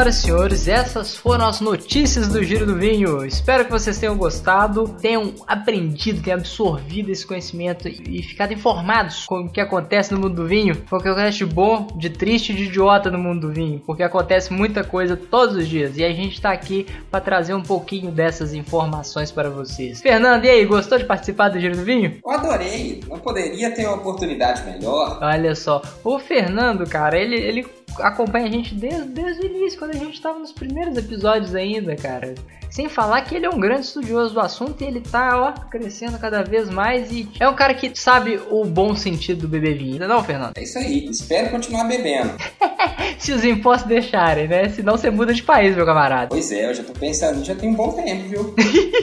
Senhoras 0.06 0.18
e 0.18 0.22
senhores, 0.22 0.68
essas 0.68 1.16
foram 1.16 1.48
as 1.48 1.60
notícias 1.60 2.28
do 2.28 2.42
Giro 2.42 2.64
do 2.64 2.76
Vinho. 2.76 3.24
Espero 3.24 3.64
que 3.64 3.70
vocês 3.70 3.98
tenham 3.98 4.16
gostado, 4.16 4.88
tenham 5.00 5.34
aprendido, 5.46 6.22
tenham 6.22 6.38
absorvido 6.38 7.10
esse 7.10 7.26
conhecimento 7.26 7.88
e 7.88 8.22
ficado 8.22 8.52
informados 8.52 9.26
com 9.26 9.40
o 9.40 9.48
que 9.48 9.60
acontece 9.60 10.14
no 10.14 10.20
mundo 10.20 10.36
do 10.36 10.46
vinho. 10.46 10.80
Foi 10.86 10.98
o 10.98 11.02
que 11.02 11.08
acontece 11.08 11.38
de 11.38 11.46
bom, 11.46 11.88
de 11.96 12.10
triste 12.10 12.52
e 12.52 12.54
de 12.54 12.64
idiota 12.64 13.10
no 13.10 13.18
mundo 13.18 13.48
do 13.48 13.52
vinho, 13.52 13.82
porque 13.84 14.02
acontece 14.02 14.52
muita 14.52 14.84
coisa 14.84 15.16
todos 15.16 15.56
os 15.56 15.66
dias 15.66 15.96
e 15.96 16.04
a 16.04 16.12
gente 16.12 16.34
está 16.34 16.52
aqui 16.52 16.86
para 17.10 17.20
trazer 17.20 17.54
um 17.54 17.62
pouquinho 17.62 18.12
dessas 18.12 18.54
informações 18.54 19.32
para 19.32 19.50
vocês. 19.50 20.00
Fernando, 20.00 20.44
e 20.44 20.50
aí, 20.50 20.64
gostou 20.66 20.98
de 20.98 21.04
participar 21.04 21.48
do 21.48 21.58
Giro 21.58 21.76
do 21.76 21.82
Vinho? 21.82 22.18
Eu 22.24 22.30
adorei, 22.30 23.02
não 23.08 23.18
poderia 23.18 23.72
ter 23.72 23.86
uma 23.86 23.96
oportunidade 23.96 24.62
melhor. 24.64 25.18
Olha 25.20 25.54
só, 25.56 25.82
o 26.04 26.18
Fernando, 26.20 26.88
cara, 26.88 27.18
ele, 27.18 27.34
ele 27.34 27.66
acompanha 28.00 28.46
a 28.46 28.50
gente 28.50 28.74
desde, 28.74 29.08
desde 29.08 29.42
o 29.42 29.46
início, 29.46 29.78
quando 29.78 29.92
a 29.92 29.98
gente 29.98 30.14
estava 30.14 30.38
nos 30.38 30.52
primeiros 30.52 30.96
episódios 30.96 31.54
ainda, 31.54 31.96
cara. 31.96 32.34
Sem 32.70 32.88
falar 32.88 33.22
que 33.22 33.34
ele 33.34 33.46
é 33.46 33.50
um 33.50 33.58
grande 33.58 33.86
estudioso 33.86 34.34
do 34.34 34.40
assunto 34.40 34.82
e 34.82 34.84
ele 34.84 35.00
tá, 35.00 35.40
ó, 35.40 35.68
crescendo 35.70 36.18
cada 36.18 36.42
vez 36.42 36.68
mais 36.68 37.10
e 37.10 37.28
é 37.40 37.48
um 37.48 37.54
cara 37.54 37.74
que 37.74 37.90
sabe 37.94 38.40
o 38.50 38.64
bom 38.64 38.94
sentido 38.94 39.42
do 39.42 39.48
beber 39.48 39.78
vinho, 39.78 40.06
não, 40.06 40.22
Fernando? 40.22 40.56
É 40.56 40.62
isso 40.62 40.78
aí, 40.78 41.08
espero 41.08 41.50
continuar 41.50 41.84
bebendo. 41.84 42.32
Se 43.18 43.32
os 43.32 43.44
impostos 43.44 43.88
deixarem, 43.88 44.48
né? 44.48 44.68
Senão 44.68 44.96
você 44.96 45.10
muda 45.10 45.32
de 45.32 45.42
país, 45.42 45.74
meu 45.74 45.86
camarada. 45.86 46.28
Pois 46.28 46.50
é, 46.52 46.68
eu 46.68 46.74
já 46.74 46.84
tô 46.84 46.92
pensando, 46.92 47.42
já 47.44 47.54
tem 47.54 47.70
um 47.70 47.74
bom 47.74 47.92
tempo, 47.92 48.28
viu? 48.28 48.54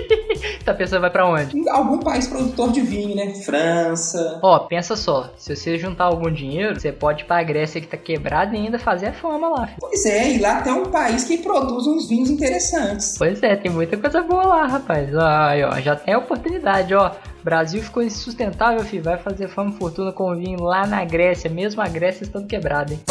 tá 0.63 0.73
pensando 0.73 1.01
vai 1.01 1.10
para 1.10 1.27
onde? 1.27 1.58
Em 1.58 1.67
algum 1.69 1.99
país 1.99 2.27
produtor 2.27 2.71
de 2.71 2.82
vinho, 2.82 3.15
né? 3.15 3.34
França. 3.36 4.39
Ó, 4.41 4.60
pensa 4.60 4.95
só, 4.95 5.34
se 5.38 5.56
você 5.56 5.77
juntar 5.77 6.06
algum 6.06 6.32
dinheiro, 6.32 6.79
você 6.79 6.91
pode 6.91 7.23
ir 7.23 7.25
pra 7.25 7.41
Grécia 7.43 7.82
que 7.82 7.88
tá 7.88 7.97
quebrada 7.97 8.56
e 8.56 8.60
ainda 8.60 8.77
fazer 8.84 9.08
a 9.08 9.13
fama 9.13 9.50
lá. 9.50 9.67
Filho. 9.67 9.78
Pois 9.80 10.06
é, 10.06 10.34
e 10.34 10.39
lá 10.39 10.62
tem 10.62 10.74
um 10.74 10.86
país 10.86 11.24
que 11.24 11.38
produz 11.38 11.88
uns 11.88 12.08
vinhos 12.08 12.30
interessantes. 12.30 13.15
Pois 13.17 13.41
é, 13.41 13.56
tem 13.56 13.72
muita 13.72 13.98
coisa 13.98 14.22
boa 14.22 14.43
lá, 14.43 14.67
rapaz. 14.67 15.10
Aí, 15.15 15.63
ó, 15.63 15.80
já 15.80 15.96
tem 15.96 16.13
a 16.13 16.19
oportunidade, 16.19 16.93
ó. 16.93 17.12
Brasil 17.43 17.82
ficou 17.84 18.01
insustentável, 18.01 18.84
filho. 18.84 19.03
Vai 19.03 19.17
fazer 19.17 19.47
fama 19.47 19.71
e 19.71 19.77
fortuna 19.77 20.12
com 20.12 20.34
vinho 20.36 20.62
lá 20.62 20.88
na 20.88 21.03
Grécia, 21.03 21.49
mesmo 21.49 21.82
a 21.82 21.88
Grécia 21.88 22.23
estando 22.23 22.47
quebrada, 22.47 22.93
hein? 22.93 23.01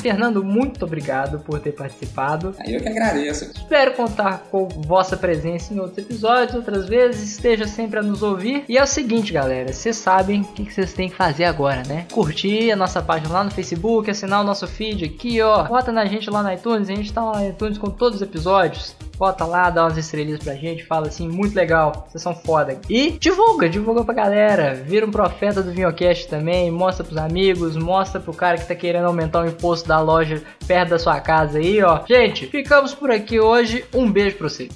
Fernando, 0.00 0.44
muito 0.44 0.84
obrigado 0.84 1.40
por 1.40 1.58
ter 1.60 1.72
participado. 1.72 2.54
Eu 2.66 2.80
que 2.80 2.88
agradeço. 2.88 3.44
Espero 3.44 3.94
contar 3.94 4.44
com 4.50 4.68
vossa 4.68 5.16
presença 5.16 5.74
em 5.74 5.80
outros 5.80 5.98
episódios, 5.98 6.54
outras 6.54 6.88
vezes. 6.88 7.32
Esteja 7.32 7.66
sempre 7.66 7.98
a 7.98 8.02
nos 8.02 8.22
ouvir. 8.22 8.64
E 8.68 8.78
é 8.78 8.82
o 8.82 8.86
seguinte, 8.86 9.32
galera. 9.32 9.72
Vocês 9.72 9.96
sabem 9.96 10.42
o 10.42 10.44
que 10.44 10.72
vocês 10.72 10.92
têm 10.92 11.08
que 11.08 11.16
fazer 11.16 11.44
agora, 11.44 11.82
né? 11.86 12.06
Curtir 12.12 12.70
a 12.70 12.76
nossa 12.76 13.02
página 13.02 13.32
lá 13.32 13.44
no 13.44 13.50
Facebook, 13.50 14.10
assinar 14.10 14.40
o 14.40 14.44
nosso 14.44 14.66
feed 14.66 15.04
aqui, 15.04 15.40
ó. 15.40 15.64
Bota 15.64 15.90
na 15.90 16.04
gente 16.04 16.30
lá 16.30 16.42
no 16.42 16.52
iTunes. 16.52 16.88
A 16.88 16.94
gente 16.94 17.12
tá 17.12 17.22
lá 17.24 17.40
no 17.40 17.48
iTunes 17.48 17.78
com 17.78 17.90
todos 17.90 18.16
os 18.16 18.22
episódios 18.22 18.94
Bota 19.18 19.44
lá, 19.44 19.68
dá 19.68 19.84
umas 19.84 19.96
estrelinhas 19.96 20.42
pra 20.42 20.54
gente, 20.54 20.86
fala 20.86 21.08
assim, 21.08 21.28
muito 21.28 21.54
legal, 21.54 22.06
vocês 22.08 22.22
são 22.22 22.34
foda. 22.34 22.78
E 22.88 23.10
divulga, 23.10 23.68
divulga 23.68 24.04
pra 24.04 24.14
galera. 24.14 24.74
Vira 24.74 25.04
um 25.04 25.10
profeta 25.10 25.60
do 25.60 25.72
Vinhocast 25.72 26.28
também, 26.28 26.70
mostra 26.70 27.04
pros 27.04 27.18
amigos, 27.18 27.76
mostra 27.76 28.20
pro 28.20 28.32
cara 28.32 28.56
que 28.56 28.66
tá 28.66 28.76
querendo 28.76 29.06
aumentar 29.06 29.42
o 29.42 29.48
imposto 29.48 29.88
da 29.88 30.00
loja 30.00 30.42
perto 30.66 30.90
da 30.90 30.98
sua 30.98 31.20
casa 31.20 31.58
aí, 31.58 31.82
ó. 31.82 32.04
Gente, 32.06 32.46
ficamos 32.46 32.94
por 32.94 33.10
aqui 33.10 33.40
hoje. 33.40 33.84
Um 33.92 34.10
beijo 34.10 34.36
pra 34.36 34.48
vocês. 34.48 34.72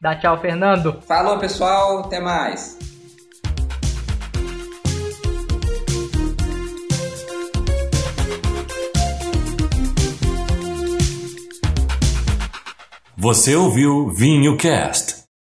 Dá 0.00 0.16
tchau, 0.16 0.38
Fernando. 0.40 1.00
Falou, 1.06 1.38
pessoal. 1.38 2.00
Até 2.00 2.20
mais. 2.20 2.76
Você 13.24 13.56
ouviu 13.56 14.10
Vinho 14.10 14.54
Cast. 14.54 15.23